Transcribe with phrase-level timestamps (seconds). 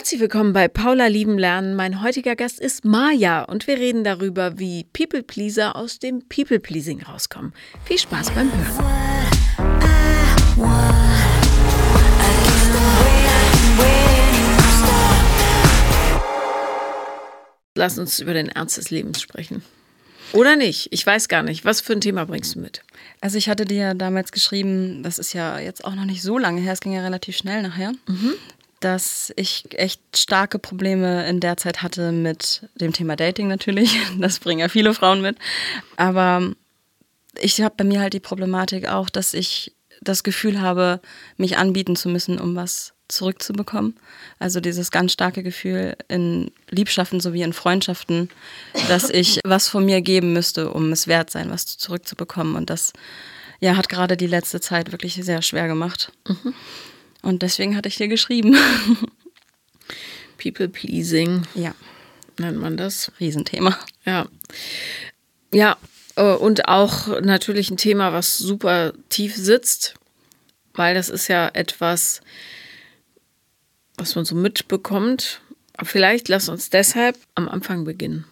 [0.00, 1.76] Herzlich willkommen bei Paula Lieben Lernen.
[1.76, 6.58] Mein heutiger Gast ist Maja und wir reden darüber, wie People Pleaser aus dem People
[6.58, 7.52] Pleasing rauskommen.
[7.84, 8.86] Viel Spaß beim Hören.
[17.74, 19.62] Lass uns über den Ernst des Lebens sprechen.
[20.32, 20.88] Oder nicht?
[20.92, 21.66] Ich weiß gar nicht.
[21.66, 22.80] Was für ein Thema bringst du mit?
[23.20, 26.38] Also ich hatte dir ja damals geschrieben, das ist ja jetzt auch noch nicht so
[26.38, 27.92] lange her, es ging ja relativ schnell nachher,
[28.80, 33.98] dass ich echt starke Probleme in der Zeit hatte mit dem Thema Dating natürlich.
[34.18, 35.36] Das bringen ja viele Frauen mit.
[35.96, 36.52] Aber
[37.38, 41.00] ich habe bei mir halt die Problematik auch, dass ich das Gefühl habe,
[41.36, 43.96] mich anbieten zu müssen, um was zurückzubekommen.
[44.38, 48.30] Also dieses ganz starke Gefühl in Liebschaften sowie in Freundschaften,
[48.88, 52.56] dass ich was von mir geben müsste, um es wert sein, was zurückzubekommen.
[52.56, 52.92] Und das
[53.60, 56.12] ja, hat gerade die letzte Zeit wirklich sehr schwer gemacht.
[57.22, 58.56] Und deswegen hatte ich dir geschrieben.
[60.38, 61.74] People Pleasing ja,
[62.38, 63.12] nennt man das.
[63.20, 63.78] Riesenthema.
[64.04, 64.26] Ja.
[65.52, 65.76] Ja,
[66.16, 69.94] äh, und auch natürlich ein Thema, was super tief sitzt,
[70.74, 72.22] weil das ist ja etwas,
[73.96, 75.40] was man so mitbekommt.
[75.82, 78.26] Vielleicht lass uns deshalb am Anfang beginnen.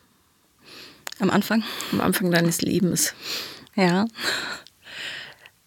[1.18, 1.64] Am Anfang.
[1.92, 3.14] Am Anfang deines Lebens.
[3.74, 4.06] Ja.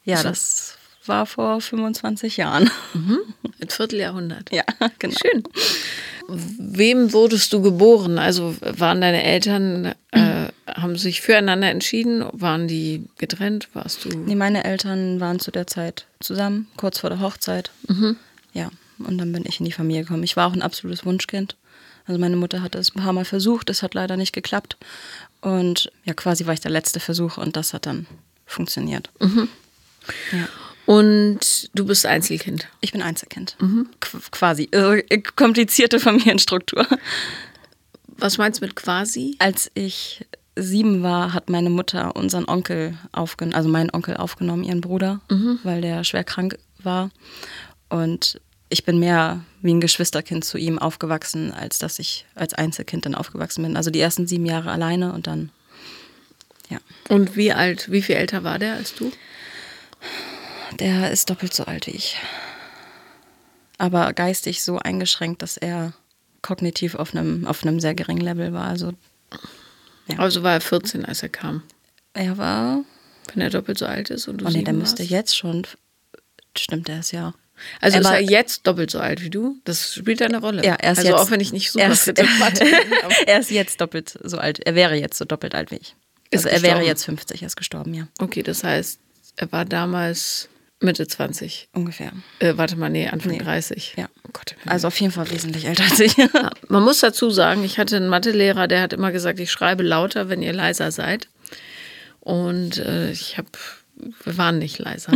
[0.03, 2.69] Ja, das war vor 25 Jahren.
[2.94, 4.52] Ein Vierteljahrhundert.
[4.52, 4.63] Ja,
[4.99, 5.16] genau.
[5.21, 5.43] Schön.
[6.27, 8.17] Wem wurdest du geboren?
[8.17, 12.23] Also waren deine Eltern, äh, haben sich füreinander entschieden?
[12.31, 13.69] Waren die getrennt?
[13.73, 14.09] Warst du?
[14.09, 17.71] Nee, meine Eltern waren zu der Zeit zusammen, kurz vor der Hochzeit.
[18.53, 20.23] Ja, und dann bin ich in die Familie gekommen.
[20.23, 21.55] Ich war auch ein absolutes Wunschkind.
[22.05, 24.77] Also meine Mutter hatte es ein paar Mal versucht, es hat leider nicht geklappt.
[25.41, 28.05] Und ja, quasi war ich der letzte Versuch und das hat dann
[28.45, 29.09] funktioniert.
[30.31, 30.47] Ja.
[30.85, 32.67] Und du bist Einzelkind.
[32.81, 33.55] Ich bin Einzelkind.
[33.99, 34.63] Qu quasi.
[34.71, 36.85] Äh, komplizierte Familienstruktur.
[38.17, 39.35] Was meinst du mit quasi?
[39.39, 44.81] Als ich sieben war, hat meine Mutter unseren Onkel aufgenommen, also meinen Onkel aufgenommen, ihren
[44.81, 45.21] Bruder,
[45.64, 47.09] weil der schwer krank war.
[47.89, 48.39] Und
[48.70, 53.15] ich bin mehr wie ein Geschwisterkind zu ihm aufgewachsen, als dass ich als Einzelkind dann
[53.15, 53.75] aufgewachsen bin.
[53.77, 55.52] Also die ersten sieben Jahre alleine und dann,
[56.70, 56.80] ja.
[57.09, 59.11] Und wie alt, wie viel älter war der als du?
[60.80, 62.17] Der ist doppelt so alt wie ich.
[63.77, 65.93] Aber geistig so eingeschränkt, dass er
[66.42, 68.67] kognitiv auf einem, auf einem sehr geringen Level war.
[68.67, 68.93] Also
[70.08, 70.20] Ja.
[70.20, 71.64] Also war er 14, als er kam.
[72.14, 72.83] er war
[73.33, 75.65] Wenn er doppelt so alt ist und du Oh nee, der müsste jetzt schon.
[76.58, 77.33] Stimmt, der ist ja.
[77.80, 79.58] Also er ist war- er jetzt doppelt so alt wie du?
[79.65, 80.65] Das spielt eine Rolle.
[80.65, 82.09] Ja, er ist also jetzt- auch wenn ich nicht super er ist-
[83.03, 84.59] aber- er ist jetzt doppelt so alt.
[84.65, 85.95] Er wäre jetzt so doppelt alt wie ich.
[86.33, 86.86] Also er wäre gestorben.
[86.88, 88.08] jetzt 50, er ist gestorben, ja.
[88.20, 88.99] Okay, das heißt,
[89.38, 90.49] er war damals
[90.81, 91.69] Mitte 20.
[91.73, 92.11] Ungefähr.
[92.39, 93.37] Äh, warte mal, nee, Anfang Nee.
[93.37, 93.93] 30.
[93.97, 94.09] Ja.
[94.27, 94.55] Oh Gott.
[94.65, 96.17] Also auf jeden Fall wesentlich älter als ich.
[96.17, 99.83] Ja, man muss dazu sagen, ich hatte einen Mathelehrer, der hat immer gesagt, ich schreibe
[99.83, 101.27] lauter, wenn ihr leiser seid.
[102.20, 103.49] Und äh, ich habe,
[104.23, 105.14] wir waren nicht leiser.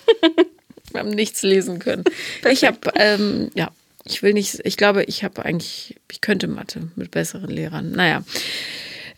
[0.92, 2.04] wir haben nichts lesen können.
[2.50, 3.70] Ich habe, ähm, ja,
[4.04, 7.92] ich will nicht, ich glaube, ich habe eigentlich, ich könnte Mathe mit besseren Lehrern.
[7.92, 8.24] Naja,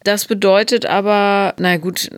[0.04, 2.10] das bedeutet aber, na gut,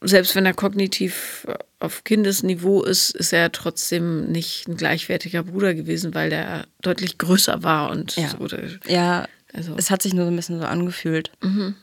[0.00, 1.46] selbst wenn er kognitiv
[1.80, 7.62] auf Kindesniveau ist, ist er trotzdem nicht ein gleichwertiger Bruder gewesen, weil der deutlich größer
[7.62, 8.28] war und Ja.
[8.30, 8.46] so.
[8.86, 11.30] ja, Also- es hat sich nur so ein bisschen so angefühlt.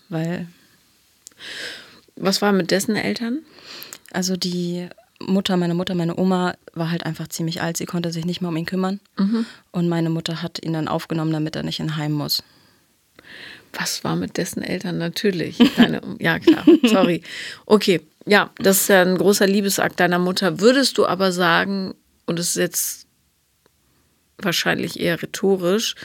[0.10, 0.48] Weil,
[2.16, 3.40] Was war mit dessen Eltern?
[4.12, 4.88] also die
[5.20, 7.78] Mutter, meine Mutter, meine Oma war halt einfach ziemlich alt.
[7.78, 9.00] Sie konnte sich nicht mehr um ihn kümmern.
[9.72, 12.44] Und meine Mutter hat ihn dann aufgenommen, damit er nicht in Heim muss.
[13.78, 14.98] Was war mit dessen Eltern?
[14.98, 15.58] Natürlich.
[15.76, 16.66] Deine, ja, klar.
[16.84, 17.22] Sorry.
[17.66, 18.02] Okay.
[18.26, 20.60] Ja, das ist ja ein großer Liebesakt deiner Mutter.
[20.60, 21.94] Würdest du aber sagen,
[22.26, 23.08] und es ist jetzt
[24.40, 25.96] wahrscheinlich eher rhetorisch,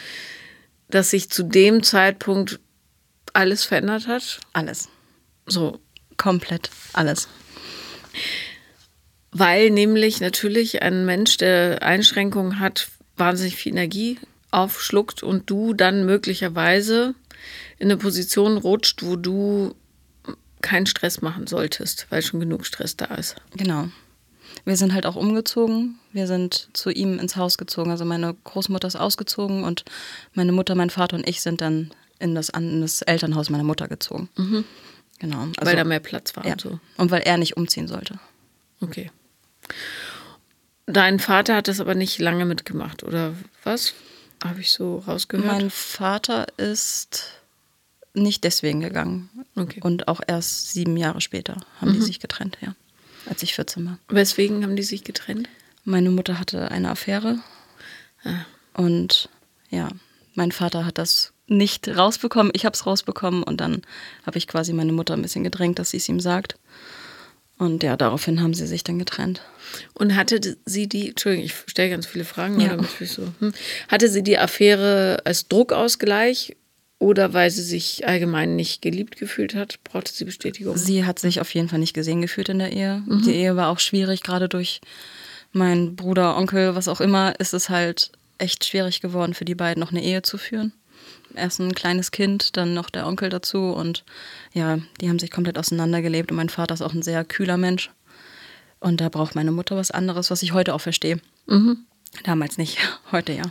[0.89, 2.61] dass sich zu dem Zeitpunkt
[3.33, 4.41] alles verändert hat?
[4.53, 4.89] Alles.
[5.47, 5.81] So,
[6.21, 7.29] Komplett alles.
[9.33, 14.19] Weil nämlich natürlich ein Mensch, der Einschränkungen hat, wahnsinnig viel Energie
[14.51, 17.15] aufschluckt und du dann möglicherweise
[17.79, 19.75] in eine Position rutscht, wo du
[20.63, 23.37] keinen Stress machen solltest, weil schon genug Stress da ist.
[23.57, 23.89] Genau.
[24.65, 25.99] Wir sind halt auch umgezogen.
[26.13, 27.91] Wir sind zu ihm ins Haus gezogen.
[27.91, 29.85] Also meine Großmutter ist ausgezogen und
[30.35, 33.89] meine Mutter, mein Vater und ich sind dann in das, in das Elternhaus meiner Mutter
[33.89, 34.29] gezogen.
[35.19, 35.39] Genau.
[35.41, 36.53] Also, weil da mehr Platz war ja.
[36.53, 36.81] und so.
[36.97, 38.19] Und weil er nicht umziehen sollte.
[38.81, 39.11] Okay.
[40.87, 43.95] Dein Vater hat das aber nicht lange mitgemacht, oder was?
[44.45, 45.47] Habe ich so rausgehört?
[45.47, 47.25] Mein Vater ist
[48.15, 49.29] nicht deswegen gegangen.
[49.57, 49.81] Okay.
[49.83, 52.75] Und auch erst sieben Jahre später haben die sich getrennt, ja.
[53.27, 53.99] Als ich 14 war.
[54.09, 55.49] Weswegen haben die sich getrennt?
[55.85, 57.39] Meine Mutter hatte eine Affäre.
[58.25, 58.45] Ah.
[58.75, 59.29] Und
[59.71, 59.89] ja,
[60.35, 62.53] mein Vater hat das nicht rausbekommen.
[62.55, 63.83] Ich habe es rausbekommen und dann
[64.25, 66.57] habe ich quasi meine Mutter ein bisschen gedrängt, dass sie es ihm sagt.
[67.61, 69.43] Und ja, daraufhin haben sie sich dann getrennt.
[69.93, 72.79] Und hatte sie die, Entschuldigung, ich stelle ganz viele Fragen, ja.
[73.05, 73.53] so, hm,
[73.89, 76.57] hatte sie die Affäre als Druckausgleich
[76.99, 79.79] oder weil sie sich allgemein nicht geliebt gefühlt hat?
[79.85, 80.75] Brauchte sie Bestätigung?
[80.79, 83.03] Sie hat sich auf jeden Fall nicht gesehen gefühlt in der Ehe.
[83.07, 83.23] Mhm.
[83.25, 84.81] Die Ehe war auch schwierig, gerade durch
[85.53, 89.83] meinen Bruder, Onkel, was auch immer, ist es halt echt schwierig geworden für die beiden,
[89.83, 90.73] noch eine Ehe zu führen.
[91.35, 94.05] Erst ein kleines Kind, dann noch der Onkel dazu und
[94.53, 97.91] ja, die haben sich komplett auseinandergelebt und mein Vater ist auch ein sehr kühler Mensch.
[98.81, 101.21] Und da braucht meine Mutter was anderes, was ich heute auch verstehe.
[101.47, 101.79] Mhm.
[102.25, 102.79] Damals nicht,
[103.13, 103.43] heute ja.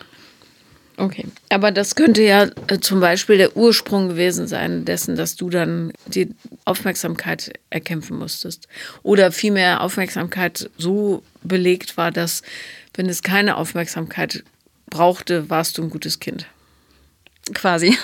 [0.98, 5.50] Okay, aber das könnte ja äh, zum Beispiel der Ursprung gewesen sein dessen, dass du
[5.50, 6.36] dann die
[6.66, 8.68] Aufmerksamkeit erkämpfen musstest.
[9.02, 12.42] Oder vielmehr Aufmerksamkeit so belegt war, dass
[12.96, 14.44] wenn es keine Aufmerksamkeit
[14.90, 16.48] brauchte, warst du ein gutes Kind.
[17.54, 17.98] Quasi.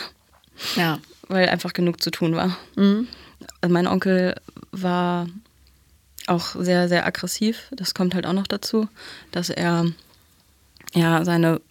[0.75, 0.99] Ja.
[1.27, 2.57] Weil einfach genug zu tun war.
[2.75, 3.07] Mhm.
[3.61, 4.35] Also mein Onkel
[4.71, 5.27] war
[6.27, 7.67] auch sehr, sehr aggressiv.
[7.71, 8.87] Das kommt halt auch noch dazu,
[9.31, 9.85] dass er
[10.93, 11.61] ja seine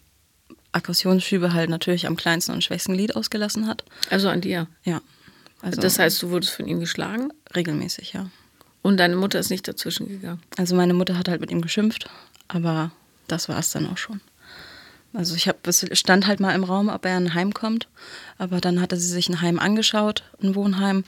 [0.71, 3.83] Aggressionsschübe halt natürlich am kleinsten und schwächsten Glied ausgelassen hat.
[4.09, 4.67] Also an dir?
[4.83, 5.01] Ja.
[5.61, 7.29] Also das heißt, du wurdest von ihm geschlagen?
[7.55, 8.29] Regelmäßig, ja.
[8.81, 10.41] Und deine Mutter ist nicht dazwischen gegangen?
[10.57, 12.09] Also meine Mutter hat halt mit ihm geschimpft,
[12.47, 12.91] aber
[13.27, 14.21] das war es dann auch schon.
[15.15, 17.87] Also ich habe, es stand halt mal im Raum, ob er in ein Heim kommt,
[18.37, 21.03] aber dann hatte sie sich ein Heim angeschaut, ein Wohnheim,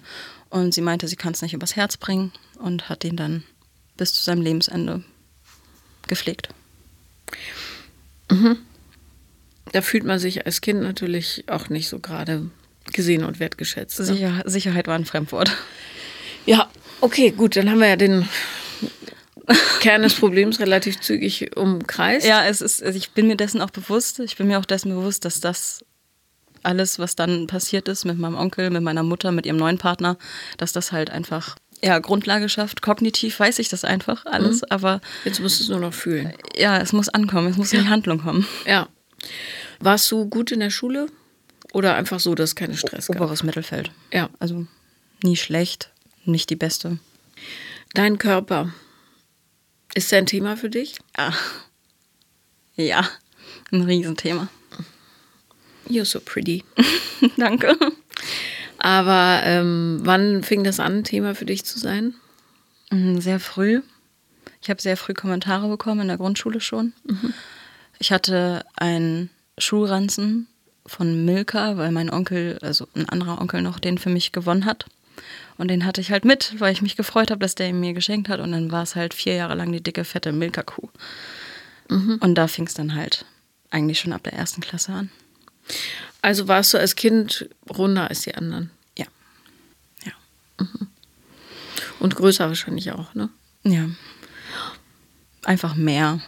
[0.49, 3.43] und sie meinte, sie kann es nicht übers Herz bringen und hat ihn dann
[3.97, 5.03] bis zu seinem Lebensende
[6.07, 6.49] gepflegt.
[8.31, 8.57] Mhm
[9.71, 12.49] da fühlt man sich als Kind natürlich auch nicht so gerade
[12.93, 13.99] gesehen und wertgeschätzt.
[13.99, 14.05] Ne?
[14.05, 15.55] Sicher, Sicherheit war ein Fremdwort.
[16.45, 16.69] Ja,
[17.01, 18.27] okay, gut, dann haben wir ja den
[19.79, 22.27] Kern des Problems relativ zügig umkreist.
[22.27, 24.19] Ja, es ist, also ich bin mir dessen auch bewusst.
[24.19, 25.85] Ich bin mir auch dessen bewusst, dass das
[26.63, 30.17] alles, was dann passiert ist mit meinem Onkel, mit meiner Mutter, mit ihrem neuen Partner,
[30.57, 32.81] dass das halt einfach ja, Grundlage schafft.
[32.81, 34.67] Kognitiv weiß ich das einfach alles, mhm.
[34.69, 35.01] aber.
[35.25, 36.33] Jetzt musst du es nur noch fühlen.
[36.55, 38.47] Ja, es muss ankommen, es muss in die Handlung kommen.
[38.65, 38.87] Ja.
[39.79, 41.07] Warst du gut in der Schule
[41.73, 43.17] oder einfach so, dass es keine Stress gab?
[43.17, 43.91] Oberes Mittelfeld.
[44.11, 44.29] Ja.
[44.39, 44.65] Also
[45.23, 45.91] nie schlecht,
[46.25, 46.97] nicht die beste.
[47.93, 48.73] Dein Körper,
[49.97, 50.99] ist der ein Thema für dich?
[51.17, 51.33] Ja.
[52.75, 53.09] Ja,
[53.71, 54.47] ein Riesenthema.
[55.89, 56.63] You're so pretty.
[57.37, 57.75] Danke.
[58.77, 62.13] Aber ähm, wann fing das an, Thema für dich zu sein?
[62.91, 63.81] Mm, sehr früh.
[64.61, 66.93] Ich habe sehr früh Kommentare bekommen in der Grundschule schon.
[67.05, 67.33] Mhm.
[67.97, 70.47] Ich hatte einen Schulranzen
[70.85, 74.85] von Milka, weil mein Onkel, also ein anderer Onkel noch, den für mich gewonnen hat.
[75.57, 77.93] Und den hatte ich halt mit, weil ich mich gefreut habe, dass der ihn mir
[77.93, 78.39] geschenkt hat.
[78.39, 80.89] Und dann war es halt vier Jahre lang die dicke, fette Milka-Kuh.
[81.89, 82.17] Mhm.
[82.19, 83.25] Und da fing es dann halt
[83.69, 85.09] eigentlich schon ab der ersten Klasse an.
[86.21, 88.69] Also warst du als Kind runder als die anderen?
[88.97, 89.05] Ja.
[90.05, 90.13] Ja.
[90.59, 90.87] Mhm.
[91.99, 93.29] Und größer wahrscheinlich auch, ne?
[93.63, 93.89] Ja
[95.47, 96.19] einfach mehr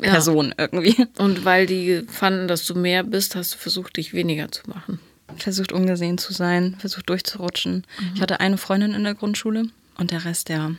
[0.00, 0.10] ja.
[0.10, 1.06] Personen irgendwie.
[1.16, 4.98] Und weil die fanden, dass du mehr bist, hast du versucht, dich weniger zu machen.
[5.36, 7.86] Versucht ungesehen zu sein, versucht durchzurutschen.
[8.00, 8.10] Mhm.
[8.14, 9.64] Ich hatte eine Freundin in der Grundschule
[9.96, 10.74] und der Rest, der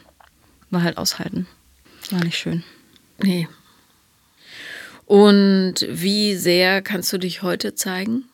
[0.70, 1.48] war halt aushalten.
[2.12, 2.64] War nicht schön.
[3.22, 3.48] Nee.
[5.06, 8.26] Und wie sehr kannst du dich heute zeigen?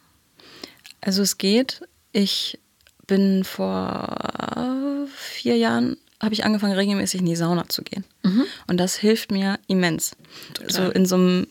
[1.02, 1.82] Also es geht.
[2.12, 2.60] Ich
[3.08, 8.04] bin vor vier Jahren habe ich angefangen, regelmäßig in die Sauna zu gehen.
[8.24, 8.46] Mhm.
[8.68, 10.16] Und das hilft mir immens.
[10.54, 10.72] Total.
[10.72, 11.48] So in so einem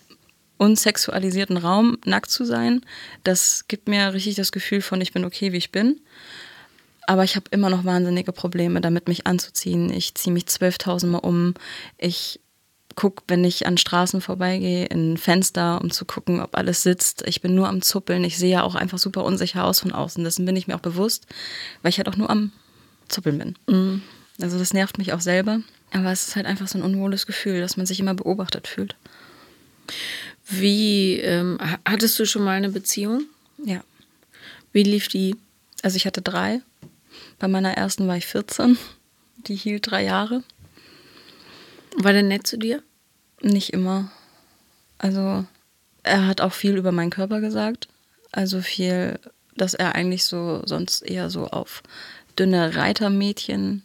[0.65, 2.81] unsexualisierten Raum nackt zu sein,
[3.23, 6.01] das gibt mir richtig das Gefühl von, ich bin okay, wie ich bin.
[7.07, 9.93] Aber ich habe immer noch wahnsinnige Probleme damit, mich anzuziehen.
[9.93, 11.53] Ich ziehe mich 12.000 Mal um.
[11.99, 12.41] Ich
[12.95, 17.23] gucke, wenn ich an Straßen vorbeigehe, in Fenster, um zu gucken, ob alles sitzt.
[17.27, 18.25] Ich bin nur am Zuppeln.
[18.25, 20.25] Ich sehe ja auch einfach super unsicher aus von außen.
[20.25, 21.27] Dessen bin ich mir auch bewusst,
[21.83, 22.53] weil ich halt auch nur am
[23.09, 23.55] Zuppeln bin.
[23.67, 24.03] Mhm.
[24.41, 25.61] Also das nervt mich auch selber.
[25.93, 28.97] Aber es ist halt einfach so ein unwohles Gefühl, dass man sich immer beobachtet fühlt.
[30.47, 33.25] Wie, ähm, hattest du schon mal eine Beziehung?
[33.65, 33.83] Ja.
[34.73, 35.37] Wie lief die?
[35.83, 36.61] Also ich hatte drei.
[37.39, 38.79] Bei meiner ersten war ich 14.
[39.47, 40.43] Die hielt drei Jahre.
[41.97, 42.83] War der nett zu dir?
[43.41, 44.11] Nicht immer.
[44.99, 45.45] Also
[46.03, 47.89] er hat auch viel über meinen Körper gesagt.
[48.33, 49.19] Also viel,
[49.57, 51.83] dass er eigentlich so sonst eher so auf
[52.39, 53.83] dünne Reitermädchen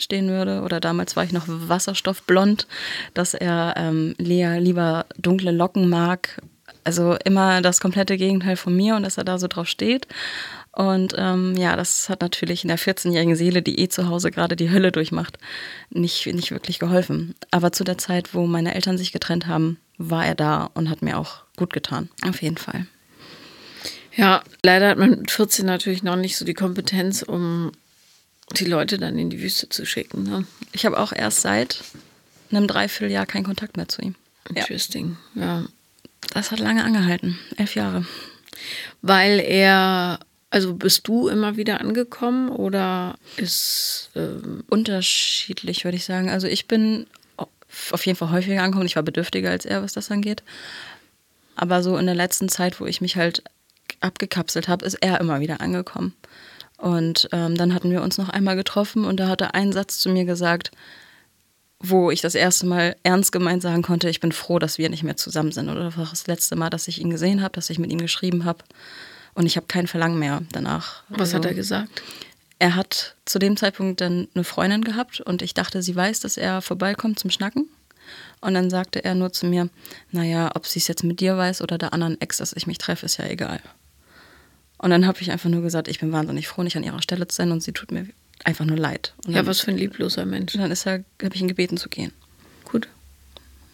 [0.00, 2.66] stehen würde, oder damals war ich noch wasserstoffblond,
[3.14, 6.40] dass er ähm, Lea lieber dunkle Locken mag.
[6.84, 10.06] Also immer das komplette Gegenteil von mir und dass er da so drauf steht.
[10.72, 14.56] Und ähm, ja, das hat natürlich in der 14-jährigen Seele, die eh zu Hause gerade
[14.56, 15.38] die Hölle durchmacht,
[15.90, 17.34] nicht, nicht wirklich geholfen.
[17.50, 21.02] Aber zu der Zeit, wo meine Eltern sich getrennt haben, war er da und hat
[21.02, 22.08] mir auch gut getan.
[22.26, 22.86] Auf jeden Fall.
[24.14, 27.72] Ja, leider hat man mit 14 natürlich noch nicht so die Kompetenz, um
[28.58, 30.24] die Leute dann in die Wüste zu schicken.
[30.24, 30.46] Ne?
[30.72, 31.82] Ich habe auch erst seit
[32.50, 34.14] einem Dreivierteljahr keinen Kontakt mehr zu ihm.
[34.48, 35.64] Interesting, ja.
[36.34, 38.04] Das hat lange angehalten, elf Jahre.
[39.02, 44.10] Weil er, also bist du immer wieder angekommen oder ist.
[44.14, 46.28] Ähm, Unterschiedlich, würde ich sagen.
[46.28, 47.06] Also ich bin
[47.92, 48.86] auf jeden Fall häufiger angekommen.
[48.86, 50.42] Ich war bedürftiger als er, was das angeht.
[51.56, 53.42] Aber so in der letzten Zeit, wo ich mich halt
[54.00, 56.14] abgekapselt habe, ist er immer wieder angekommen.
[56.80, 59.98] Und ähm, dann hatten wir uns noch einmal getroffen und da hat er einen Satz
[59.98, 60.70] zu mir gesagt,
[61.78, 65.02] wo ich das erste Mal ernst gemeint sagen konnte, ich bin froh, dass wir nicht
[65.02, 65.68] mehr zusammen sind.
[65.68, 67.98] Oder das war das letzte Mal, dass ich ihn gesehen habe, dass ich mit ihm
[67.98, 68.64] geschrieben habe.
[69.34, 71.02] Und ich habe kein Verlangen mehr danach.
[71.08, 72.02] Was also, hat er gesagt?
[72.58, 76.36] Er hat zu dem Zeitpunkt dann eine Freundin gehabt und ich dachte, sie weiß, dass
[76.36, 77.68] er vorbeikommt zum Schnacken.
[78.40, 79.68] Und dann sagte er nur zu mir,
[80.12, 82.78] naja, ob sie es jetzt mit dir weiß oder der anderen Ex, dass ich mich
[82.78, 83.60] treffe, ist ja egal.
[84.80, 87.28] Und dann habe ich einfach nur gesagt, ich bin wahnsinnig froh, nicht an ihrer Stelle
[87.28, 88.06] zu sein und sie tut mir
[88.44, 89.12] einfach nur leid.
[89.26, 90.54] Und ja, was für ein liebloser Mensch.
[90.54, 92.12] Und dann ist er, habe ich ihn gebeten zu gehen.
[92.64, 92.88] Gut.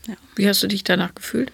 [0.08, 0.14] Ja.
[0.34, 1.52] Wie hast du dich danach gefühlt?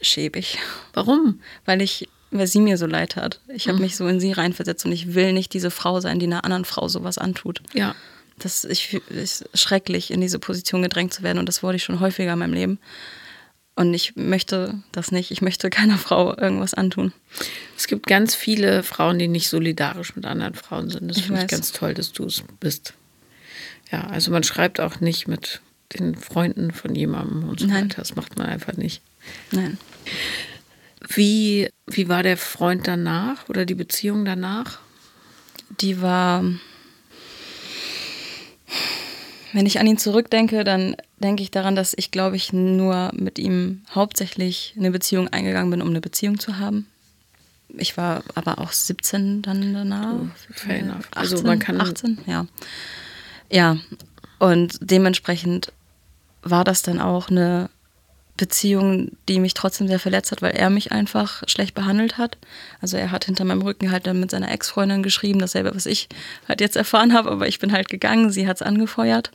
[0.00, 0.58] Schäbig.
[0.92, 1.40] Warum?
[1.64, 3.40] Weil ich, weil sie mir so leid hat.
[3.46, 3.84] Ich habe mhm.
[3.84, 6.64] mich so in sie reinversetzt und ich will nicht diese Frau sein, die einer anderen
[6.64, 7.62] Frau sowas antut.
[7.72, 7.94] Ja.
[8.38, 12.00] Das ich, ist schrecklich, in diese Position gedrängt zu werden und das wurde ich schon
[12.00, 12.80] häufiger in meinem Leben.
[13.80, 15.30] Und ich möchte das nicht.
[15.30, 17.14] Ich möchte keiner Frau irgendwas antun.
[17.78, 21.08] Es gibt ganz viele Frauen, die nicht solidarisch mit anderen Frauen sind.
[21.08, 22.92] Das finde ich ganz toll, dass du es bist.
[23.90, 25.62] Ja, also man schreibt auch nicht mit
[25.94, 27.84] den Freunden von jemandem und so Nein.
[27.84, 28.02] weiter.
[28.02, 29.00] Das macht man einfach nicht.
[29.50, 29.78] Nein.
[31.08, 34.78] Wie, wie war der Freund danach oder die Beziehung danach?
[35.80, 36.44] Die war
[39.52, 43.38] wenn ich an ihn zurückdenke, dann denke ich daran, dass ich, glaube ich, nur mit
[43.38, 46.86] ihm hauptsächlich eine Beziehung eingegangen bin, um eine Beziehung zu haben.
[47.76, 50.14] Ich war aber auch 17 dann danach.
[50.14, 51.08] Oh, fair enough.
[51.14, 52.46] also man kann 18, ja.
[53.50, 53.76] Ja,
[54.38, 55.72] und dementsprechend
[56.42, 57.70] war das dann auch eine
[58.40, 62.38] Beziehung, die mich trotzdem sehr verletzt hat, weil er mich einfach schlecht behandelt hat.
[62.80, 66.08] Also er hat hinter meinem Rücken halt dann mit seiner Ex-Freundin geschrieben, dasselbe, was ich
[66.48, 69.30] halt jetzt erfahren habe, aber ich bin halt gegangen, sie hat es angefeuert.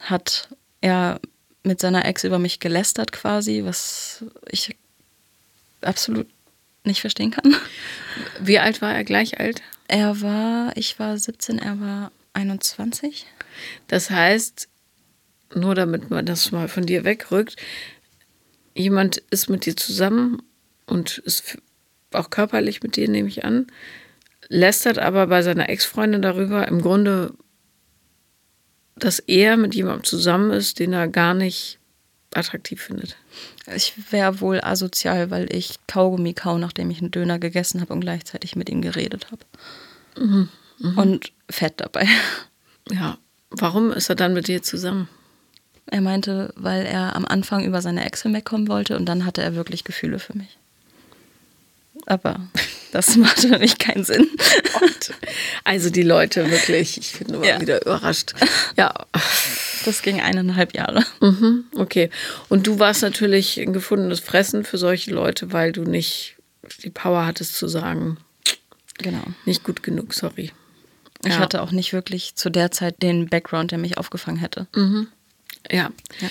[0.00, 0.48] Hat
[0.80, 1.20] er
[1.62, 4.74] mit seiner Ex über mich gelästert quasi, was ich
[5.80, 6.26] absolut
[6.82, 7.54] nicht verstehen kann.
[8.40, 9.04] Wie alt war er?
[9.04, 9.62] Gleich alt?
[9.86, 13.26] Er war, ich war 17, er war 21.
[13.86, 14.68] Das heißt,
[15.54, 17.56] nur damit man das mal von dir wegrückt,
[18.78, 20.42] jemand ist mit dir zusammen
[20.86, 21.58] und ist
[22.12, 23.66] auch körperlich mit dir, nehme ich an,
[24.48, 27.34] lästert aber bei seiner Ex-Freundin darüber, im Grunde,
[28.96, 31.78] dass er mit jemandem zusammen ist, den er gar nicht
[32.34, 33.16] attraktiv findet.
[33.74, 38.00] Ich wäre wohl asozial, weil ich Kaugummi kau, nachdem ich einen Döner gegessen habe und
[38.00, 39.44] gleichzeitig mit ihm geredet habe.
[40.18, 41.02] Mhm, mh.
[41.02, 42.06] Und fett dabei.
[42.90, 43.18] Ja,
[43.50, 45.08] warum ist er dann mit dir zusammen?
[45.90, 49.54] Er meinte, weil er am Anfang über seine Ex wegkommen wollte und dann hatte er
[49.54, 50.58] wirklich Gefühle für mich.
[52.06, 52.40] Aber
[52.92, 54.28] das machte für mich keinen Sinn.
[55.64, 57.60] Also die Leute wirklich, ich bin immer ja.
[57.60, 58.34] wieder überrascht.
[58.76, 58.94] Ja.
[59.84, 61.04] Das ging eineinhalb Jahre.
[61.20, 62.10] Mhm, okay.
[62.48, 66.36] Und du warst natürlich ein gefundenes Fressen für solche Leute, weil du nicht
[66.82, 68.18] die Power hattest zu sagen,
[68.98, 69.22] genau.
[69.44, 70.52] nicht gut genug, sorry.
[71.24, 71.38] Ich ja.
[71.38, 74.66] hatte auch nicht wirklich zu der Zeit den Background, der mich aufgefangen hätte.
[74.74, 75.08] Mhm.
[75.70, 75.90] Ja.
[76.20, 76.28] ja.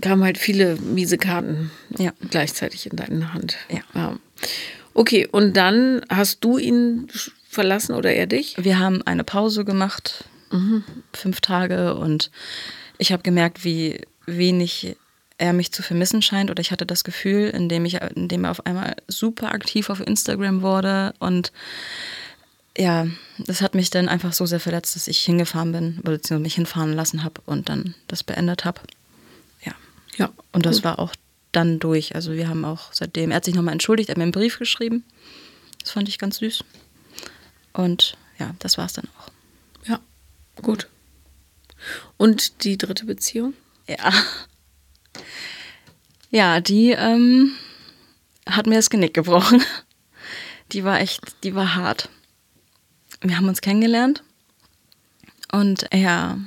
[0.00, 2.12] Kamen halt viele miese Karten ja.
[2.30, 3.56] gleichzeitig in deine Hand.
[3.68, 3.80] Ja.
[3.94, 4.18] ja.
[4.94, 7.08] Okay, und dann hast du ihn
[7.48, 8.56] verlassen oder er dich?
[8.58, 10.84] Wir haben eine Pause gemacht, mhm.
[11.12, 12.30] fünf Tage, und
[12.98, 14.96] ich habe gemerkt, wie wenig
[15.38, 16.50] er mich zu vermissen scheint.
[16.50, 20.62] Oder ich hatte das Gefühl, indem, ich, indem er auf einmal super aktiv auf Instagram
[20.62, 21.52] wurde und
[22.76, 23.06] ja,
[23.38, 26.94] das hat mich dann einfach so sehr verletzt, dass ich hingefahren bin, beziehungsweise mich hinfahren
[26.94, 28.80] lassen habe und dann das beendet habe.
[29.64, 29.72] Ja.
[30.16, 30.32] Ja.
[30.52, 30.84] Und das gut.
[30.84, 31.14] war auch
[31.52, 32.14] dann durch.
[32.14, 34.58] Also wir haben auch seitdem, er hat sich nochmal entschuldigt, er hat mir einen Brief
[34.58, 35.04] geschrieben.
[35.80, 36.64] Das fand ich ganz süß.
[37.74, 39.88] Und ja, das war es dann auch.
[39.88, 40.00] Ja,
[40.62, 40.88] gut.
[42.16, 43.54] Und die dritte Beziehung?
[43.88, 44.12] Ja.
[46.34, 47.52] Ja, die ähm,
[48.48, 49.62] hat mir das Genick gebrochen.
[50.72, 52.08] Die war echt, die war hart
[53.22, 54.22] wir haben uns kennengelernt
[55.52, 56.38] und er,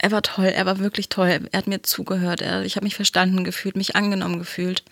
[0.00, 1.40] er war toll, er war wirklich toll.
[1.50, 4.82] Er hat mir zugehört, er, ich habe mich verstanden gefühlt, mich angenommen gefühlt.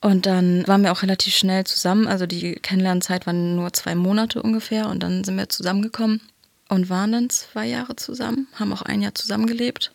[0.00, 2.06] Und dann waren wir auch relativ schnell zusammen.
[2.06, 4.88] Also die Kennenlernzeit waren nur zwei Monate ungefähr.
[4.88, 6.20] Und dann sind wir zusammengekommen
[6.68, 9.92] und waren dann zwei Jahre zusammen, haben auch ein Jahr zusammengelebt.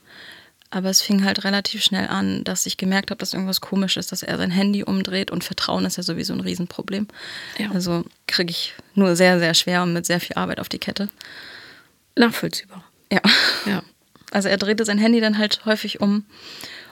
[0.72, 4.12] Aber es fing halt relativ schnell an, dass ich gemerkt habe, dass irgendwas komisch ist,
[4.12, 7.08] dass er sein Handy umdreht und Vertrauen ist ja sowieso ein Riesenproblem.
[7.58, 7.72] Ja.
[7.72, 11.10] Also kriege ich nur sehr, sehr schwer und mit sehr viel Arbeit auf die Kette.
[12.16, 12.84] Nachvollziehbar.
[13.12, 13.22] Ja.
[13.66, 13.84] Ja.
[14.32, 16.26] Also er drehte sein Handy dann halt häufig um.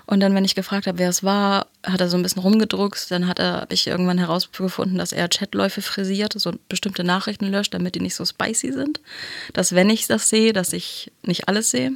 [0.07, 3.11] Und dann, wenn ich gefragt habe, wer es war, hat er so ein bisschen rumgedruckst.
[3.11, 7.73] Dann hat er, habe ich irgendwann herausgefunden, dass er Chatläufe frisiert, so bestimmte Nachrichten löscht,
[7.73, 9.01] damit die nicht so spicy sind.
[9.51, 11.91] Dass wenn ich das sehe, dass ich nicht alles sehe.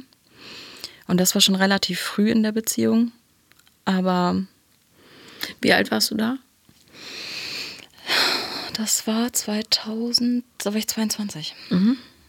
[1.06, 3.12] Und das war schon relativ früh in der Beziehung.
[3.84, 4.42] Aber
[5.60, 6.38] Wie alt warst du da?
[8.74, 11.54] das war 2000, da war ich 22.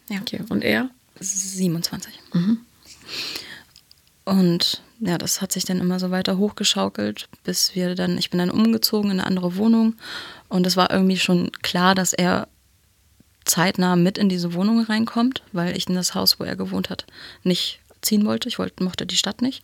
[0.09, 0.19] Ja.
[0.21, 0.41] Okay.
[0.49, 0.89] Und er?
[1.19, 2.19] 27.
[4.25, 8.39] Und ja, das hat sich dann immer so weiter hochgeschaukelt, bis wir dann, ich bin
[8.39, 9.95] dann umgezogen in eine andere Wohnung
[10.49, 12.47] und es war irgendwie schon klar, dass er
[13.45, 17.05] zeitnah mit in diese Wohnung reinkommt, weil ich in das Haus, wo er gewohnt hat,
[17.43, 18.49] nicht ziehen wollte.
[18.49, 19.63] Ich wollte, mochte die Stadt nicht.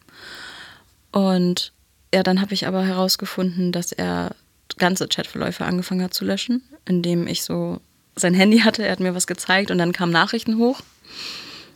[1.11, 1.73] Und
[2.13, 4.35] ja, dann habe ich aber herausgefunden, dass er
[4.77, 7.81] ganze Chatverläufe angefangen hat zu löschen, indem ich so
[8.15, 10.81] sein Handy hatte, er hat mir was gezeigt und dann kamen Nachrichten hoch.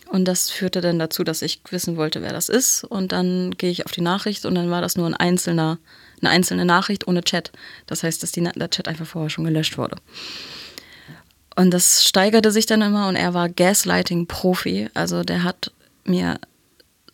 [0.08, 2.84] Und das führte dann dazu, dass ich wissen wollte, wer das ist.
[2.84, 5.79] Und dann gehe ich auf die Nachricht und dann war das nur ein einzelner,
[6.22, 7.51] eine einzelne Nachricht ohne Chat.
[7.88, 9.96] Das heißt, dass die, der Chat einfach vorher schon gelöscht wurde.
[11.55, 14.89] Und das steigerte sich dann immer und er war Gaslighting-Profi.
[14.93, 15.72] Also der hat
[16.03, 16.39] mir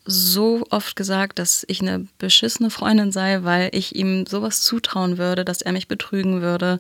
[0.06, 5.46] so oft gesagt, dass ich eine beschissene Freundin sei, weil ich ihm sowas zutrauen würde,
[5.46, 6.80] dass er mich betrügen würde,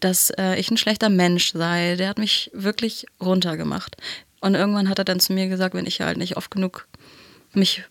[0.00, 1.96] dass äh, ich ein schlechter Mensch sei.
[1.96, 3.96] Der hat mich wirklich runtergemacht.
[4.40, 6.86] Und irgendwann hat er dann zu mir gesagt, wenn ich halt nicht oft genug
[7.52, 7.84] mich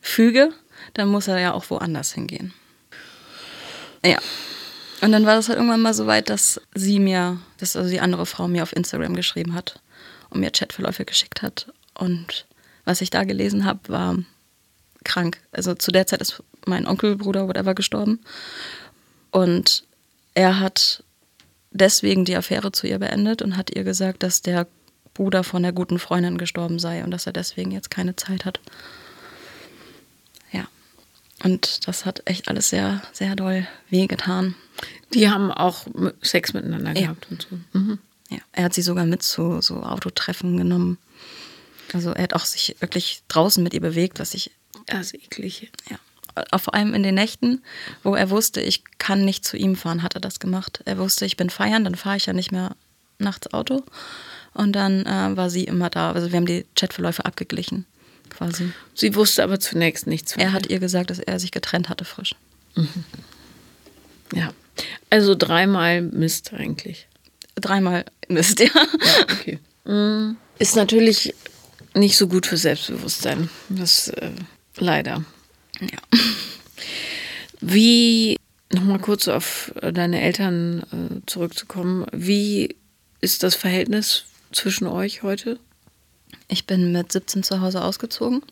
[0.00, 0.52] füge,
[0.94, 2.52] dann muss er ja auch woanders hingehen.
[4.04, 4.18] Ja.
[5.00, 8.00] Und dann war das halt irgendwann mal so weit, dass sie mir, dass also die
[8.00, 9.80] andere Frau mir auf Instagram geschrieben hat
[10.30, 11.66] und mir Chatverläufe geschickt hat.
[11.94, 12.46] Und
[12.84, 14.16] was ich da gelesen habe, war
[15.04, 15.40] krank.
[15.52, 18.20] Also zu der Zeit ist mein Onkelbruder, whatever, gestorben.
[19.30, 19.84] Und
[20.34, 21.02] er hat
[21.70, 24.66] deswegen die Affäre zu ihr beendet und hat ihr gesagt, dass der
[25.14, 28.60] Bruder von der guten Freundin gestorben sei und dass er deswegen jetzt keine Zeit hat.
[30.52, 30.66] Ja.
[31.44, 34.54] Und das hat echt alles sehr, sehr doll wehgetan.
[35.12, 35.86] Die haben auch
[36.22, 37.02] Sex miteinander Ja.
[37.02, 37.78] gehabt und so.
[37.78, 37.98] Mhm.
[38.30, 38.38] Ja.
[38.52, 40.98] Er hat sie sogar mit zu so Autotreffen genommen.
[41.92, 44.50] Also er hat auch sich wirklich draußen mit ihr bewegt, was ich
[44.86, 45.70] Das ist eklig.
[45.90, 45.98] Ja.
[46.50, 47.62] Auch Vor allem in den Nächten,
[48.02, 50.80] wo er wusste, ich kann nicht zu ihm fahren, hat er das gemacht.
[50.86, 52.74] Er wusste, ich bin feiern, dann fahre ich ja nicht mehr
[53.18, 53.82] nachts Auto.
[54.54, 56.12] Und dann äh, war sie immer da.
[56.12, 57.86] Also wir haben die Chatverläufe abgeglichen,
[58.30, 58.72] quasi.
[58.94, 62.04] Sie wusste aber zunächst nichts von Er hat ihr gesagt, dass er sich getrennt hatte
[62.04, 62.34] frisch.
[64.34, 64.52] Ja.
[65.10, 67.06] Also dreimal Mist eigentlich.
[67.56, 68.66] Dreimal Mist, ja.
[68.66, 69.58] Ja, okay.
[69.84, 71.34] Mm, Ist natürlich
[71.94, 73.50] nicht so gut für Selbstbewusstsein.
[73.68, 74.30] Das äh,
[74.76, 75.24] leider.
[75.80, 75.98] ja.
[77.60, 78.36] Wie,
[78.72, 82.76] nochmal kurz auf deine Eltern äh, zurückzukommen, wie
[83.20, 85.58] ist das Verhältnis zwischen euch heute?
[86.48, 88.42] Ich bin mit 17 zu Hause ausgezogen.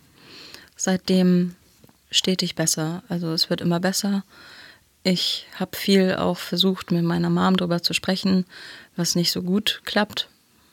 [0.77, 1.57] Seitdem
[2.11, 3.03] stetig besser.
[3.09, 4.25] Also es wird immer besser.
[5.03, 8.45] Ich habe viel auch versucht, mit meiner Mom drüber zu sprechen,
[8.97, 10.29] was nicht so gut klappt,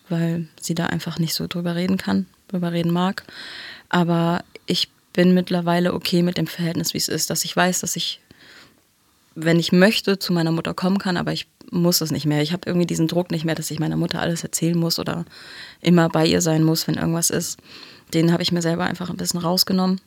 [0.09, 3.23] weil sie da einfach nicht so drüber reden kann, drüber reden mag.
[3.89, 7.95] Aber ich bin mittlerweile okay mit dem Verhältnis, wie es ist, dass ich weiß, dass
[7.95, 8.19] ich,
[9.35, 12.41] wenn ich möchte, zu meiner Mutter kommen kann, aber ich muss es nicht mehr.
[12.41, 15.25] Ich habe irgendwie diesen Druck nicht mehr, dass ich meiner Mutter alles erzählen muss oder
[15.81, 17.57] immer bei ihr sein muss, wenn irgendwas ist.
[18.13, 19.99] Den habe ich mir selber einfach ein bisschen rausgenommen,